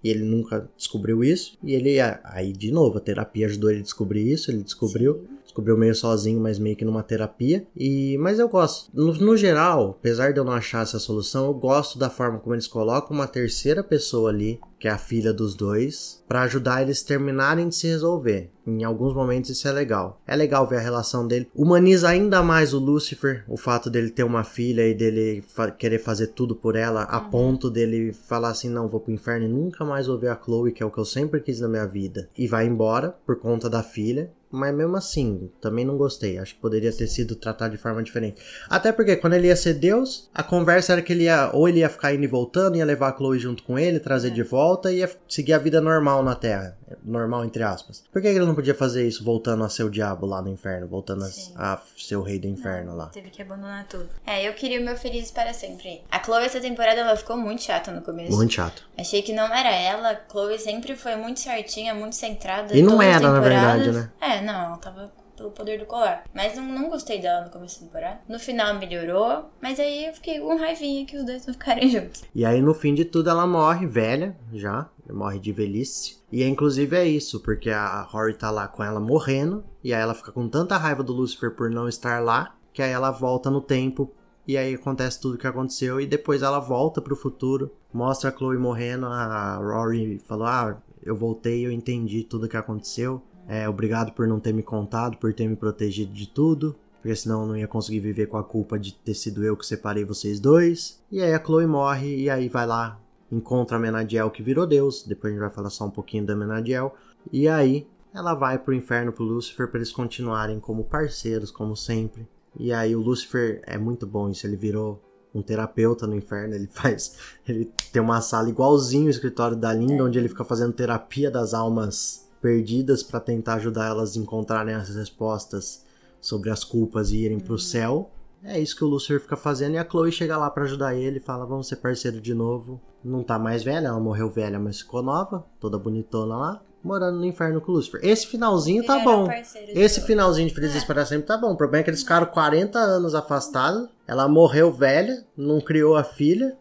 E 0.06 0.08
ele 0.08 0.22
nunca 0.22 0.70
descobriu 0.76 1.24
isso. 1.24 1.58
E 1.64 1.74
ele, 1.74 1.98
aí 2.22 2.52
de 2.52 2.70
novo, 2.70 2.96
a 2.96 3.00
terapia 3.00 3.46
ajudou 3.46 3.70
ele 3.70 3.80
a 3.80 3.82
descobrir 3.82 4.30
isso. 4.30 4.52
Ele 4.52 4.62
descobriu. 4.62 5.26
Descobriu 5.56 5.78
meio 5.78 5.94
sozinho, 5.94 6.38
mas 6.38 6.58
meio 6.58 6.76
que 6.76 6.84
numa 6.84 7.02
terapia. 7.02 7.66
E 7.74 8.18
Mas 8.18 8.38
eu 8.38 8.46
gosto. 8.46 8.90
No, 8.92 9.14
no 9.14 9.36
geral, 9.38 9.96
apesar 9.98 10.32
de 10.34 10.38
eu 10.38 10.44
não 10.44 10.52
achar 10.52 10.82
essa 10.82 10.98
solução, 10.98 11.46
eu 11.46 11.54
gosto 11.54 11.98
da 11.98 12.10
forma 12.10 12.38
como 12.38 12.54
eles 12.54 12.66
colocam 12.66 13.16
uma 13.16 13.26
terceira 13.26 13.82
pessoa 13.82 14.28
ali, 14.28 14.60
que 14.78 14.86
é 14.86 14.90
a 14.90 14.98
filha 14.98 15.32
dos 15.32 15.54
dois, 15.54 16.22
pra 16.28 16.42
ajudar 16.42 16.82
eles 16.82 17.02
terminarem 17.02 17.70
de 17.70 17.74
se 17.74 17.86
resolver. 17.86 18.50
Em 18.66 18.84
alguns 18.84 19.14
momentos 19.14 19.48
isso 19.48 19.66
é 19.66 19.72
legal. 19.72 20.20
É 20.26 20.36
legal 20.36 20.66
ver 20.66 20.76
a 20.76 20.80
relação 20.80 21.26
dele. 21.26 21.48
Humaniza 21.54 22.08
ainda 22.08 22.42
mais 22.42 22.74
o 22.74 22.78
Lucifer, 22.78 23.42
o 23.48 23.56
fato 23.56 23.88
dele 23.88 24.10
ter 24.10 24.24
uma 24.24 24.44
filha 24.44 24.86
e 24.86 24.92
dele 24.92 25.42
fa- 25.54 25.70
querer 25.70 26.00
fazer 26.00 26.26
tudo 26.28 26.54
por 26.54 26.74
ela, 26.76 27.04
a 27.04 27.20
ponto 27.20 27.70
dele 27.70 28.12
falar 28.12 28.50
assim: 28.50 28.68
não, 28.68 28.88
vou 28.88 29.00
pro 29.00 29.12
inferno 29.12 29.46
e 29.46 29.48
nunca 29.48 29.84
mais 29.84 30.08
vou 30.08 30.18
ver 30.18 30.28
a 30.28 30.36
Chloe, 30.42 30.72
que 30.72 30.82
é 30.82 30.86
o 30.86 30.90
que 30.90 30.98
eu 30.98 31.04
sempre 31.04 31.40
quis 31.40 31.60
na 31.60 31.68
minha 31.68 31.86
vida. 31.86 32.28
E 32.36 32.46
vai 32.46 32.66
embora 32.66 33.16
por 33.24 33.36
conta 33.38 33.70
da 33.70 33.82
filha. 33.84 34.30
Mas 34.56 34.74
mesmo 34.74 34.96
assim, 34.96 35.50
também 35.60 35.84
não 35.84 35.96
gostei. 35.96 36.38
Acho 36.38 36.54
que 36.54 36.60
poderia 36.60 36.92
ter 36.92 37.06
sido 37.06 37.36
tratado 37.36 37.72
de 37.72 37.76
forma 37.76 38.02
diferente. 38.02 38.40
Até 38.68 38.90
porque 38.90 39.16
quando 39.16 39.34
ele 39.34 39.48
ia 39.48 39.56
ser 39.56 39.74
Deus, 39.74 40.30
a 40.34 40.42
conversa 40.42 40.94
era 40.94 41.02
que 41.02 41.12
ele 41.12 41.24
ia, 41.24 41.50
ou 41.52 41.68
ele 41.68 41.80
ia 41.80 41.88
ficar 41.88 42.14
indo 42.14 42.24
e 42.24 42.26
voltando, 42.26 42.76
ia 42.76 42.84
levar 42.84 43.10
a 43.10 43.16
Chloe 43.16 43.38
junto 43.38 43.62
com 43.62 43.78
ele, 43.78 44.00
trazer 44.00 44.30
de 44.30 44.42
volta 44.42 44.90
e 44.90 44.98
ia 44.98 45.10
seguir 45.28 45.52
a 45.52 45.58
vida 45.58 45.80
normal 45.80 46.22
na 46.22 46.34
Terra. 46.34 46.76
Normal, 47.02 47.44
entre 47.44 47.62
aspas. 47.62 48.04
Por 48.12 48.22
que 48.22 48.28
ele 48.28 48.44
não 48.44 48.54
podia 48.54 48.74
fazer 48.74 49.06
isso 49.06 49.24
voltando 49.24 49.64
a 49.64 49.68
ser 49.68 49.82
o 49.82 49.90
diabo 49.90 50.26
lá 50.26 50.40
no 50.40 50.48
inferno? 50.48 50.86
Voltando 50.86 51.24
a, 51.24 51.28
Sim. 51.28 51.52
a 51.56 51.80
ser 51.96 52.16
o 52.16 52.22
rei 52.22 52.38
do 52.38 52.46
inferno 52.46 52.94
lá. 52.94 53.06
Teve 53.06 53.30
que 53.30 53.42
abandonar 53.42 53.86
tudo. 53.88 54.08
É, 54.26 54.46
eu 54.48 54.54
queria 54.54 54.80
o 54.80 54.84
meu 54.84 54.96
feliz 54.96 55.30
para 55.30 55.52
sempre. 55.52 56.02
A 56.10 56.22
Chloe, 56.22 56.44
essa 56.44 56.60
temporada, 56.60 57.00
ela 57.00 57.16
ficou 57.16 57.36
muito 57.36 57.62
chata 57.62 57.90
no 57.90 58.02
começo. 58.02 58.36
Muito 58.36 58.54
chato. 58.54 58.84
Achei 58.96 59.22
que 59.22 59.32
não 59.32 59.52
era 59.52 59.70
ela. 59.70 60.10
A 60.10 60.30
Chloe 60.30 60.58
sempre 60.58 60.96
foi 60.96 61.16
muito 61.16 61.40
certinha, 61.40 61.94
muito 61.94 62.14
centrada. 62.14 62.76
E 62.76 62.82
não 62.82 63.02
era, 63.02 63.32
na 63.32 63.40
verdade, 63.40 63.90
né? 63.90 64.10
É, 64.20 64.40
não, 64.40 64.54
ela 64.66 64.76
tava 64.78 65.10
pelo 65.36 65.50
poder 65.50 65.78
do 65.78 65.86
colar. 65.86 66.24
Mas 66.34 66.56
não, 66.56 66.64
não 66.64 66.88
gostei 66.88 67.20
dela 67.20 67.44
no 67.44 67.50
começo 67.50 67.80
da 67.80 67.86
temporada. 67.86 68.20
No 68.28 68.38
final 68.38 68.74
melhorou, 68.78 69.50
mas 69.60 69.78
aí 69.78 70.06
eu 70.06 70.14
fiquei 70.14 70.40
com 70.40 70.56
raivinha 70.56 71.06
que 71.06 71.16
os 71.16 71.24
dois 71.24 71.46
não 71.46 71.54
ficarem 71.54 71.88
juntos. 71.90 72.24
E 72.34 72.44
aí, 72.44 72.60
no 72.60 72.74
fim 72.74 72.94
de 72.94 73.04
tudo, 73.04 73.30
ela 73.30 73.46
morre 73.46 73.86
velha, 73.86 74.36
já. 74.52 74.88
Morre 75.08 75.38
de 75.38 75.52
velhice. 75.52 76.16
E 76.32 76.42
inclusive 76.42 76.96
é 76.96 77.06
isso, 77.06 77.40
porque 77.40 77.70
a 77.70 78.02
Rory 78.02 78.34
tá 78.34 78.50
lá 78.50 78.66
com 78.66 78.82
ela 78.82 78.98
morrendo. 78.98 79.64
E 79.84 79.94
aí 79.94 80.02
ela 80.02 80.14
fica 80.14 80.32
com 80.32 80.48
tanta 80.48 80.76
raiva 80.76 81.02
do 81.02 81.12
Lucifer 81.12 81.52
por 81.52 81.70
não 81.70 81.88
estar 81.88 82.20
lá. 82.22 82.56
Que 82.72 82.82
aí 82.82 82.90
ela 82.90 83.12
volta 83.12 83.48
no 83.48 83.60
tempo. 83.60 84.12
E 84.46 84.56
aí 84.56 84.74
acontece 84.74 85.20
tudo 85.20 85.34
o 85.34 85.38
que 85.38 85.46
aconteceu. 85.46 86.00
E 86.00 86.06
depois 86.06 86.42
ela 86.42 86.58
volta 86.58 87.00
pro 87.00 87.14
futuro. 87.14 87.70
Mostra 87.92 88.30
a 88.30 88.32
Chloe 88.36 88.58
morrendo. 88.58 89.06
A 89.06 89.56
Rory 89.56 90.20
falou: 90.26 90.46
Ah, 90.46 90.76
eu 91.02 91.14
voltei, 91.14 91.64
eu 91.64 91.70
entendi 91.70 92.24
tudo 92.24 92.46
o 92.46 92.48
que 92.48 92.56
aconteceu. 92.56 93.22
É, 93.48 93.68
obrigado 93.68 94.12
por 94.12 94.26
não 94.26 94.40
ter 94.40 94.52
me 94.52 94.62
contado, 94.62 95.16
por 95.18 95.32
ter 95.32 95.48
me 95.48 95.56
protegido 95.56 96.12
de 96.12 96.26
tudo. 96.26 96.74
Porque 97.00 97.14
senão 97.14 97.42
eu 97.42 97.46
não 97.46 97.56
ia 97.56 97.68
conseguir 97.68 98.00
viver 98.00 98.26
com 98.26 98.36
a 98.36 98.42
culpa 98.42 98.78
de 98.78 98.92
ter 98.92 99.14
sido 99.14 99.44
eu 99.44 99.56
que 99.56 99.64
separei 99.64 100.04
vocês 100.04 100.40
dois. 100.40 101.00
E 101.10 101.22
aí 101.22 101.32
a 101.32 101.42
Chloe 101.42 101.66
morre 101.66 102.22
e 102.22 102.28
aí 102.28 102.48
vai 102.48 102.66
lá, 102.66 103.00
encontra 103.30 103.76
a 103.76 103.80
Menadiel 103.80 104.30
que 104.30 104.42
virou 104.42 104.66
Deus. 104.66 105.04
Depois 105.04 105.32
a 105.32 105.34
gente 105.34 105.40
vai 105.40 105.50
falar 105.54 105.70
só 105.70 105.84
um 105.84 105.90
pouquinho 105.90 106.26
da 106.26 106.34
Menadiel. 106.34 106.96
E 107.32 107.46
aí 107.46 107.86
ela 108.12 108.34
vai 108.34 108.58
pro 108.58 108.74
inferno 108.74 109.12
pro 109.12 109.24
Lúcifer 109.24 109.68
para 109.68 109.78
eles 109.78 109.92
continuarem 109.92 110.58
como 110.58 110.84
parceiros, 110.84 111.50
como 111.50 111.76
sempre. 111.76 112.26
E 112.58 112.72
aí 112.72 112.96
o 112.96 113.00
Lúcifer 113.00 113.62
é 113.66 113.76
muito 113.76 114.06
bom 114.06 114.30
isso, 114.30 114.46
ele 114.46 114.56
virou 114.56 115.02
um 115.34 115.42
terapeuta 115.42 116.06
no 116.06 116.16
inferno, 116.16 116.54
ele 116.54 116.66
faz, 116.72 117.18
ele 117.46 117.70
tem 117.92 118.00
uma 118.00 118.20
sala 118.22 118.48
igualzinho 118.48 119.06
o 119.06 119.10
escritório 119.10 119.56
da 119.56 119.72
Linda, 119.72 120.02
onde 120.02 120.18
ele 120.18 120.28
fica 120.28 120.44
fazendo 120.44 120.72
terapia 120.72 121.30
das 121.30 121.52
almas 121.52 122.25
perdidas 122.46 123.02
para 123.02 123.18
tentar 123.18 123.54
ajudar 123.54 123.86
elas 123.86 124.16
a 124.16 124.20
encontrarem 124.20 124.72
as 124.72 124.94
respostas 124.94 125.84
sobre 126.20 126.48
as 126.48 126.62
culpas 126.62 127.10
e 127.10 127.16
irem 127.24 127.40
pro 127.40 127.58
céu. 127.58 128.08
É 128.44 128.60
isso 128.60 128.76
que 128.76 128.84
o 128.84 128.86
Lucifer 128.86 129.20
fica 129.20 129.36
fazendo 129.36 129.74
e 129.74 129.78
a 129.78 129.84
Chloe 129.84 130.12
chega 130.12 130.36
lá 130.36 130.48
pra 130.48 130.62
ajudar 130.62 130.94
ele 130.94 131.18
fala: 131.18 131.44
Vamos 131.44 131.66
ser 131.66 131.74
parceiro 131.74 132.20
de 132.20 132.32
novo. 132.32 132.80
Não 133.02 133.24
tá 133.24 133.36
mais 133.36 133.64
velha, 133.64 133.88
ela 133.88 133.98
morreu 133.98 134.30
velha, 134.30 134.60
mas 134.60 134.78
ficou 134.78 135.02
nova, 135.02 135.44
toda 135.58 135.76
bonitona 135.76 136.36
lá, 136.36 136.62
morando 136.84 137.18
no 137.18 137.24
inferno 137.24 137.60
com 137.60 137.72
o 137.72 137.74
Lucifer. 137.74 138.00
Esse 138.00 138.28
finalzinho 138.28 138.86
tá 138.86 138.98
Viraram 138.98 139.22
bom. 139.22 139.26
parceiros 139.26 139.74
de 139.74 139.80
Esse 139.80 140.00
finalzinho 140.02 140.48
de 140.48 140.54
Felizes 140.54 140.84
para 140.84 141.04
Sempre 141.04 141.26
tá 141.26 141.36
bom. 141.36 141.50
O 141.50 141.56
problema 141.56 141.80
é 141.80 141.82
que 141.82 141.90
eles 141.90 142.02
ficaram 142.02 142.26
40 142.26 142.78
anos 142.78 143.12
afastados. 143.12 143.88
Ela 144.06 144.28
morreu 144.28 144.72
velha, 144.72 145.26
não 145.36 145.60
criou 145.60 145.96
a 145.96 146.04
filha. 146.04 146.56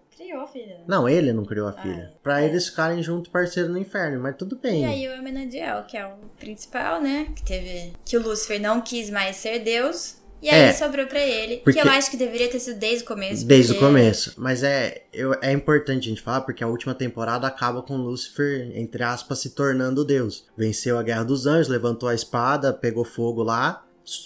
Criou, 0.46 0.66
filha. 0.66 0.78
Não, 0.88 1.08
ele 1.10 1.34
não 1.34 1.44
criou 1.46 1.68
a 1.68 1.74
filha. 1.74 2.12
é. 2.14 2.18
Pra 2.24 2.42
É. 2.42 2.46
eles 2.48 2.68
ficarem 2.68 3.02
junto 3.04 3.30
parceiro 3.30 3.70
no 3.70 3.78
inferno, 3.78 4.20
mas 4.22 4.36
tudo 4.38 4.56
bem. 4.58 4.82
E 4.84 4.86
aí 4.86 5.08
o 5.08 5.18
Amenadiel, 5.20 5.84
que 5.84 5.98
é 5.98 6.06
o 6.06 6.14
principal, 6.40 7.02
né? 7.02 7.28
Que 7.36 7.44
teve. 7.44 7.94
Que 8.06 8.18
o 8.18 8.22
Lúcifer 8.22 8.60
não 8.62 8.82
quis 8.82 9.10
mais 9.10 9.36
ser 9.38 9.60
Deus. 9.60 10.16
E 10.42 10.50
aí 10.50 10.64
É. 10.70 10.74
sobrou 10.74 11.08
pra 11.08 11.20
ele. 11.20 11.58
Porque- 11.58 11.82
Que 11.82 11.88
eu 11.88 11.92
acho 11.92 12.12
que 12.12 12.18
deveria 12.18 12.48
ter 12.48 12.60
sido 12.60 12.78
desde 12.78 13.04
o 13.04 13.08
começo. 13.08 13.46
Desde 13.46 13.72
o 13.72 13.76
porque- 13.76 13.86
começo. 13.88 14.34
Mas 14.38 14.62
é, 14.62 15.04
eu- 15.12 15.34
é 15.42 15.52
importante 15.52 16.06
a 16.08 16.10
gente 16.10 16.22
falar 16.22 16.42
porque 16.42 16.64
a 16.64 16.68
última 16.68 16.94
temporada 16.94 17.48
acaba 17.48 17.82
com 17.82 17.96
Lúcifer, 17.98 18.70
entre 18.76 19.02
aspas, 19.02 19.40
se 19.40 19.52
tornando 19.52 20.06
Deus. 20.06 20.46
Venceu 20.56 21.00
a 21.00 21.04
Guerra 21.04 21.24
dos 21.24 21.48
Anjos, 21.48 21.68
levantou 21.70 22.10
a 22.10 22.14
espada, 22.14 22.72
pegou 22.74 23.04
fogo 23.04 23.42
lá. 23.42 23.85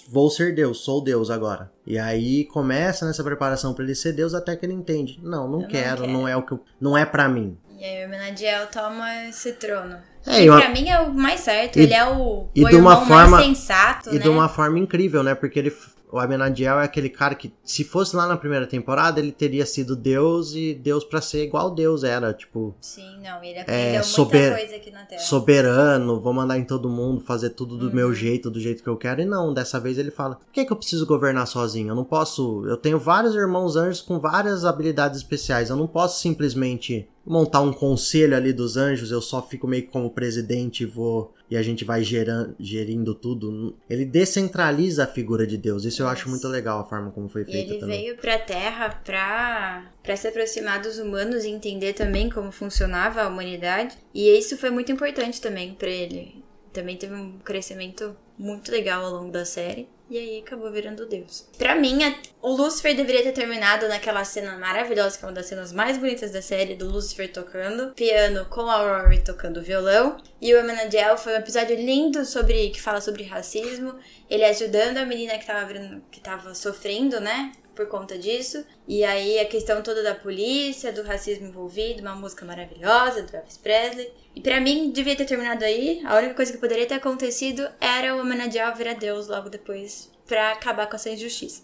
Vou 0.10 0.30
ser 0.30 0.54
Deus, 0.54 0.80
sou 0.84 1.02
Deus 1.04 1.30
agora. 1.30 1.72
E 1.86 1.98
aí 1.98 2.46
começa 2.46 3.06
nessa 3.06 3.24
preparação 3.24 3.74
pra 3.74 3.84
ele 3.84 3.96
ser 3.96 4.12
Deus 4.14 4.34
até 4.34 4.56
que 4.56 4.66
ele 4.66 4.74
entende. 4.74 5.20
Não, 5.24 5.48
não 5.48 5.60
não 5.62 5.68
quero, 5.68 6.02
quero. 6.02 6.12
não 6.12 6.28
é 6.28 6.36
o 6.36 6.44
que 6.44 6.52
eu, 6.52 6.60
não 6.82 6.98
é 6.98 7.06
para 7.06 7.30
mim. 7.30 7.58
E 7.80 7.84
aí 7.86 8.04
o 8.04 8.06
Amenadiel 8.08 8.68
toma 8.68 9.26
esse 9.28 9.54
trono. 9.54 9.96
É, 10.28 10.44
e 10.44 10.50
uma- 10.50 10.60
pra 10.60 10.70
mim 10.70 10.90
é 10.90 11.00
o 11.00 11.14
mais 11.14 11.40
certo. 11.40 11.78
E- 11.80 11.84
ele 11.84 11.94
é 11.94 12.06
o, 12.06 12.48
e 12.54 12.66
o 12.66 12.68
de 12.70 12.76
uma 12.76 12.92
irmão 12.94 13.08
forma- 13.08 13.28
mais 13.38 13.46
sensato, 13.46 14.10
E 14.10 14.16
né? 14.16 14.20
de 14.20 14.28
uma 14.28 14.50
forma 14.50 14.78
incrível, 14.78 15.24
né? 15.24 15.34
Porque 15.34 15.58
ele, 15.60 15.74
o 16.12 16.18
Amenadiel 16.20 16.80
é 16.80 16.84
aquele 16.84 17.10
cara 17.10 17.36
que, 17.36 17.54
se 17.64 17.84
fosse 17.84 18.16
lá 18.16 18.26
na 18.28 18.36
primeira 18.38 18.66
temporada, 18.66 19.20
ele 19.20 19.32
teria 19.32 19.66
sido 19.66 19.96
Deus 19.96 20.54
e 20.56 20.74
Deus 20.74 21.04
pra 21.04 21.22
ser 21.22 21.44
igual 21.44 21.70
Deus 21.72 22.04
era. 22.04 22.34
Tipo, 22.34 22.74
Sim, 22.82 23.20
não, 23.24 23.44
ele 23.44 23.60
aprendeu 23.60 23.90
muita 23.92 24.04
sober- 24.04 24.58
coisa 24.58 24.76
aqui 24.76 24.92
na 24.92 25.06
Terra. 25.06 25.22
soberano, 25.22 26.20
vou 26.20 26.34
mandar 26.34 26.58
em 26.58 26.64
todo 26.64 26.90
mundo, 26.90 27.22
fazer 27.22 27.52
tudo 27.52 27.78
do 27.78 27.88
Uhum. 27.88 27.94
meu 27.94 28.14
jeito, 28.14 28.50
do 28.50 28.60
jeito 28.60 28.82
que 28.84 28.90
eu 28.90 28.98
quero. 28.98 29.22
E 29.22 29.26
não, 29.26 29.54
dessa 29.54 29.80
vez 29.80 29.98
ele 29.98 30.12
fala: 30.12 30.36
por 30.36 30.52
que, 30.52 30.66
que 30.66 30.72
eu 30.72 30.78
preciso 30.78 31.06
governar 31.06 31.46
sozinho? 31.48 31.90
Eu 31.90 31.96
não 31.96 32.04
posso. 32.04 32.66
Eu 32.66 32.78
tenho 32.78 32.98
vários 33.00 33.36
irmãos 33.36 33.76
anjos 33.76 34.02
com 34.02 34.20
várias 34.20 34.66
habilidades 34.66 35.18
especiais. 35.20 35.70
Eu 35.70 35.76
não 35.76 35.88
posso 35.88 36.20
simplesmente 36.22 37.08
montar 37.26 37.62
um 37.62 37.72
conselho 37.72 38.36
ali 38.36 38.52
dos 38.52 38.76
anjos, 38.78 39.12
eu 39.12 39.22
só 39.22 39.42
fico 39.42 39.68
meio 39.68 39.84
que 39.84 39.92
como 39.92 40.10
presidente 40.10 40.82
e 40.84 40.86
vou 40.88 41.34
e 41.50 41.58
a 41.58 41.62
gente 41.62 41.84
vai 41.84 42.04
gerando, 42.04 42.56
gerindo 42.60 43.16
tudo. 43.16 43.76
Ele 43.90 44.06
descentraliza 44.06 45.04
a 45.04 45.08
figura 45.08 45.48
de 45.48 45.58
Deus. 45.58 45.84
Isso 45.84 46.02
eu 46.02 46.08
acho 46.08 46.30
muito 46.30 46.48
legal 46.48 46.80
a 46.80 46.86
forma 46.86 47.12
como 47.12 47.28
foi 47.28 47.44
feita 47.44 47.58
e 47.58 47.72
ele 47.72 47.80
também. 47.80 48.02
veio 48.02 48.18
pra 48.18 48.38
Terra 48.38 49.02
pra, 49.04 49.92
pra 50.04 50.16
se 50.16 50.28
aproximar 50.28 50.82
dos 50.82 51.00
humanos 51.00 51.44
e 51.44 51.50
entender 51.50 51.94
também 51.94 52.30
como 52.30 52.52
funcionava 52.52 53.22
a 53.22 53.28
humanidade. 53.28 53.98
E 54.14 54.30
isso 54.38 54.58
foi 54.58 54.70
muito 54.70 54.92
importante 54.92 55.42
também 55.42 55.74
pra 55.74 55.90
ele. 55.90 56.44
Também 56.72 56.96
teve 56.96 57.16
um 57.16 57.40
crescimento 57.40 58.16
muito 58.38 58.72
legal 58.72 59.04
ao 59.04 59.12
longo 59.12 59.32
da 59.32 59.44
série. 59.44 59.88
E 60.10 60.18
aí 60.18 60.40
acabou 60.40 60.72
virando 60.72 61.06
Deus. 61.06 61.48
Pra 61.58 61.76
mim, 61.76 62.00
o 62.42 62.50
Lucifer 62.50 62.96
deveria 62.96 63.22
ter 63.22 63.32
terminado 63.32 63.88
naquela 63.88 64.26
cena 64.26 64.58
maravilhosa, 64.58 65.18
que 65.18 65.24
é 65.24 65.28
uma 65.28 65.34
das 65.34 65.46
cenas 65.46 65.72
mais 65.72 66.00
bonitas 66.00 66.32
da 66.32 66.42
série, 66.42 66.74
do 66.74 66.90
Lucifer 66.90 67.32
tocando 67.32 67.94
piano 67.94 68.46
com 68.46 68.62
a 68.62 69.02
Rory 69.04 69.24
tocando 69.24 69.62
violão. 69.62 70.18
E 70.42 70.52
o 70.54 70.58
Emanuel 70.58 71.16
foi 71.16 71.34
um 71.34 71.38
episódio 71.38 71.76
lindo 71.76 72.26
sobre 72.26 72.70
que 72.70 72.82
fala 72.82 73.02
sobre 73.02 73.24
racismo. 73.24 73.96
Ele 74.28 74.44
ajudando 74.46 74.98
a 74.98 75.06
menina 75.06 75.38
que 75.38 75.46
tava, 75.46 75.74
que 76.10 76.20
tava 76.20 76.56
sofrendo, 76.56 77.20
né? 77.20 77.52
Por 77.80 77.88
conta 77.88 78.18
disso. 78.18 78.66
E 78.86 79.06
aí 79.06 79.40
a 79.40 79.46
questão 79.46 79.82
toda 79.82 80.04
da 80.04 80.14
polícia, 80.14 80.92
do 80.92 81.02
racismo 81.02 81.48
envolvido, 81.48 82.02
uma 82.02 82.14
música 82.14 82.46
maravilhosa 82.46 83.24
do 83.24 83.34
Elvis 83.34 83.58
Presley. 83.58 84.12
E 84.36 84.42
para 84.42 84.60
mim 84.60 84.92
devia 84.92 85.16
ter 85.16 85.24
terminado 85.24 85.64
aí. 85.64 86.02
A 86.06 86.18
única 86.18 86.34
coisa 86.34 86.52
que 86.52 86.58
poderia 86.58 86.86
ter 86.86 86.96
acontecido 86.96 87.66
era 87.80 88.18
o 88.18 88.20
homenagear 88.20 88.76
virar 88.76 88.96
Deus 88.96 89.30
logo 89.30 89.50
depois 89.50 90.12
para 90.28 90.52
acabar 90.52 90.90
com 90.90 90.98
essa 90.98 91.10
injustiça. 91.10 91.64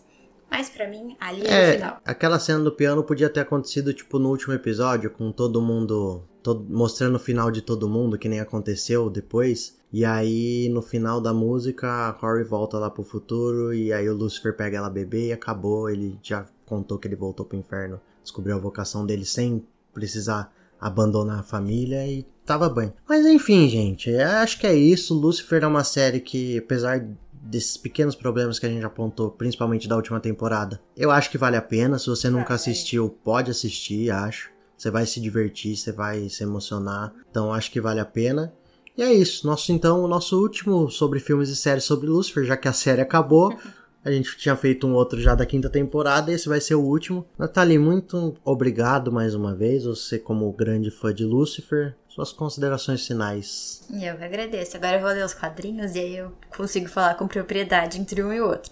Mas 0.50 0.70
para 0.70 0.88
mim, 0.88 1.18
ali 1.20 1.46
é, 1.46 1.52
é 1.52 1.70
o 1.70 1.74
final. 1.74 2.02
Aquela 2.06 2.40
cena 2.40 2.64
do 2.64 2.72
piano 2.72 3.04
podia 3.04 3.30
ter 3.30 3.42
acontecido, 3.42 3.94
tipo, 3.94 4.18
no 4.18 4.30
último 4.30 4.54
episódio, 4.54 5.10
com 5.10 5.34
todo 5.34 5.62
mundo. 5.62 6.24
Todo, 6.42 6.64
mostrando 6.70 7.16
o 7.16 7.20
final 7.20 7.52
de 7.52 7.62
todo 7.62 7.90
mundo, 7.90 8.18
que 8.18 8.30
nem 8.30 8.40
aconteceu 8.40 9.10
depois. 9.10 9.78
E 9.96 10.04
aí, 10.04 10.68
no 10.68 10.82
final 10.82 11.22
da 11.22 11.34
música, 11.34 12.10
a 12.10 12.12
Corey 12.12 12.44
volta 12.44 12.78
lá 12.78 12.90
pro 12.90 13.02
futuro 13.02 13.74
e 13.74 13.94
aí 13.94 14.10
o 14.10 14.14
Lucifer 14.14 14.54
pega 14.54 14.76
ela 14.76 14.90
bebê 14.90 15.28
e 15.28 15.32
acabou. 15.32 15.90
Ele 15.90 16.20
já 16.22 16.46
contou 16.66 17.00
que 17.00 17.08
ele 17.08 17.16
voltou 17.16 17.46
pro 17.46 17.58
inferno, 17.58 18.02
descobriu 18.22 18.58
a 18.58 18.60
vocação 18.60 19.06
dele 19.06 19.24
sem 19.24 19.66
precisar 19.94 20.52
abandonar 20.82 21.40
a 21.40 21.44
família 21.44 22.06
e 22.06 22.24
tava 22.46 22.68
bem. 22.68 22.92
Mas 23.08 23.26
enfim, 23.26 23.70
gente, 23.70 24.14
acho 24.18 24.60
que 24.60 24.68
é 24.68 24.76
isso. 24.76 25.14
Lucifer 25.14 25.64
é 25.64 25.68
uma 25.68 25.86
série 25.86 26.20
que, 26.20 26.58
apesar 26.58 27.08
desses 27.32 27.78
pequenos 27.78 28.18
problemas 28.18 28.60
que 28.60 28.66
a 28.66 28.70
gente 28.70 28.86
apontou, 28.86 29.32
principalmente 29.32 29.88
da 29.88 29.96
última 29.96 30.20
temporada, 30.20 30.82
eu 30.98 31.10
acho 31.10 31.32
que 31.32 31.38
vale 31.38 31.56
a 31.56 31.62
pena. 31.62 31.98
Se 31.98 32.08
você 32.08 32.30
nunca 32.30 32.56
assistiu, 32.56 33.10
pode 33.24 33.50
assistir, 33.50 34.12
acho. 34.12 34.52
Você 34.78 34.92
vai 34.92 35.06
se 35.06 35.22
divertir, 35.22 35.78
você 35.78 35.94
vai 35.94 36.28
se 36.28 36.44
emocionar. 36.44 37.14
Então 37.32 37.54
acho 37.54 37.72
que 37.72 37.80
vale 37.80 38.02
a 38.02 38.06
pena. 38.06 38.54
E 38.98 39.04
é 39.04 39.14
isso. 39.14 39.46
Nosso, 39.46 39.72
então, 39.72 40.04
o 40.04 40.08
nosso 40.08 40.40
último 40.42 40.90
sobre 40.90 41.20
filmes 41.20 41.50
e 41.50 41.56
séries 41.56 41.84
sobre 41.84 42.08
Lucifer, 42.08 42.46
já 42.46 42.56
que 42.56 42.68
a 42.68 42.74
série 42.74 43.02
acabou. 43.02 43.56
A 44.06 44.12
gente 44.12 44.38
tinha 44.38 44.56
feito 44.56 44.86
um 44.86 44.94
outro 44.94 45.20
já 45.20 45.34
da 45.34 45.48
quinta 45.48 45.68
temporada, 45.68 46.32
esse 46.32 46.48
vai 46.48 46.62
ser 46.62 46.76
o 46.76 46.82
último. 46.82 47.26
Nathalie, 47.40 47.80
muito 47.80 48.36
obrigado 48.46 49.12
mais 49.12 49.34
uma 49.34 49.56
vez, 49.56 49.84
você 49.84 50.20
como 50.20 50.52
grande 50.54 50.92
fã 50.92 51.12
de 51.12 51.26
Lucifer. 51.26 51.96
Suas 52.08 52.32
considerações 52.32 53.06
finais. 53.06 53.82
Eu 53.92 54.16
que 54.16 54.24
agradeço. 54.24 54.78
Agora 54.78 54.98
eu 54.98 55.02
vou 55.02 55.10
ler 55.10 55.26
os 55.26 55.34
quadrinhos 55.34 55.96
e 55.96 56.00
aí 56.00 56.18
eu 56.18 56.32
consigo 56.56 56.88
falar 56.88 57.16
com 57.16 57.28
propriedade 57.28 58.00
entre 58.00 58.24
um 58.24 58.32
e 58.32 58.40
outro. 58.40 58.72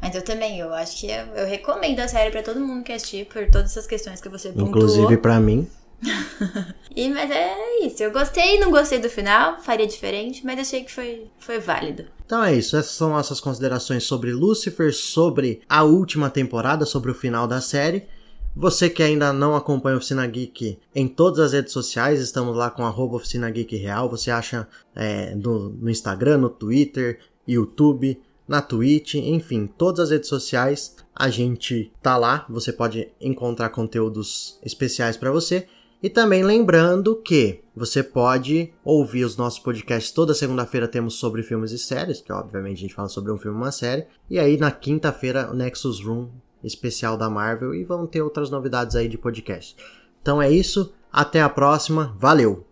Mas 0.00 0.14
eu 0.14 0.22
também, 0.22 0.58
eu 0.58 0.72
acho 0.72 0.98
que 0.98 1.06
eu, 1.10 1.26
eu 1.36 1.46
recomendo 1.46 2.00
a 2.00 2.08
série 2.08 2.30
para 2.30 2.42
todo 2.42 2.58
mundo 2.58 2.82
que 2.82 2.92
assistir 2.92 3.26
por 3.26 3.46
todas 3.50 3.72
essas 3.72 3.86
questões 3.86 4.18
que 4.18 4.30
você 4.30 4.48
pontuou. 4.48 4.68
Inclusive 4.68 5.18
para 5.18 5.38
mim. 5.38 5.68
e, 6.94 7.08
mas 7.10 7.30
é 7.30 7.84
isso. 7.84 8.02
Eu 8.02 8.10
gostei 8.10 8.58
não 8.58 8.70
gostei 8.70 8.98
do 8.98 9.08
final, 9.08 9.60
faria 9.60 9.86
diferente, 9.86 10.44
mas 10.44 10.58
achei 10.58 10.84
que 10.84 10.92
foi, 10.92 11.26
foi 11.38 11.58
válido. 11.58 12.06
Então 12.24 12.42
é 12.42 12.54
isso, 12.54 12.76
essas 12.76 12.92
são 12.92 13.10
nossas 13.10 13.40
considerações 13.40 14.04
sobre 14.04 14.32
Lucifer, 14.32 14.94
sobre 14.94 15.62
a 15.68 15.82
última 15.82 16.30
temporada, 16.30 16.86
sobre 16.86 17.10
o 17.10 17.14
final 17.14 17.46
da 17.46 17.60
série. 17.60 18.06
Você 18.54 18.90
que 18.90 19.02
ainda 19.02 19.32
não 19.32 19.54
acompanha 19.54 19.94
a 19.94 19.98
Oficina 19.98 20.26
Geek 20.26 20.78
em 20.94 21.06
todas 21.06 21.38
as 21.38 21.52
redes 21.52 21.72
sociais, 21.72 22.20
estamos 22.20 22.56
lá 22.56 22.70
com 22.70 22.84
arroba 22.84 23.16
Oficina 23.16 23.48
Geek 23.48 23.76
Real. 23.76 24.10
Você 24.10 24.30
acha 24.30 24.66
é, 24.94 25.34
no, 25.36 25.70
no 25.70 25.88
Instagram, 25.88 26.38
no 26.38 26.50
Twitter, 26.50 27.20
YouTube, 27.46 28.20
na 28.48 28.60
Twitch, 28.60 29.14
enfim, 29.14 29.68
todas 29.68 30.00
as 30.00 30.10
redes 30.10 30.28
sociais. 30.28 30.96
A 31.14 31.30
gente 31.30 31.92
tá 32.02 32.16
lá, 32.16 32.44
você 32.48 32.72
pode 32.72 33.08
encontrar 33.20 33.70
conteúdos 33.70 34.58
especiais 34.64 35.16
para 35.16 35.30
você. 35.30 35.68
E 36.02 36.08
também 36.08 36.42
lembrando 36.42 37.16
que 37.16 37.60
você 37.76 38.02
pode 38.02 38.72
ouvir 38.84 39.24
os 39.24 39.36
nossos 39.36 39.58
podcasts. 39.58 40.12
Toda 40.12 40.34
segunda-feira 40.34 40.88
temos 40.88 41.14
sobre 41.14 41.42
filmes 41.42 41.72
e 41.72 41.78
séries, 41.78 42.20
que 42.20 42.32
obviamente 42.32 42.78
a 42.78 42.80
gente 42.80 42.94
fala 42.94 43.08
sobre 43.08 43.30
um 43.30 43.38
filme 43.38 43.58
e 43.58 43.60
uma 43.60 43.72
série. 43.72 44.06
E 44.28 44.38
aí 44.38 44.56
na 44.56 44.70
quinta-feira, 44.70 45.50
o 45.50 45.54
Nexus 45.54 46.02
Room 46.02 46.28
especial 46.62 47.16
da 47.16 47.30
Marvel. 47.30 47.74
E 47.74 47.84
vão 47.84 48.06
ter 48.06 48.22
outras 48.22 48.50
novidades 48.50 48.96
aí 48.96 49.08
de 49.08 49.18
podcast. 49.18 49.76
Então 50.20 50.40
é 50.40 50.50
isso. 50.50 50.92
Até 51.12 51.40
a 51.42 51.48
próxima. 51.48 52.14
Valeu! 52.18 52.66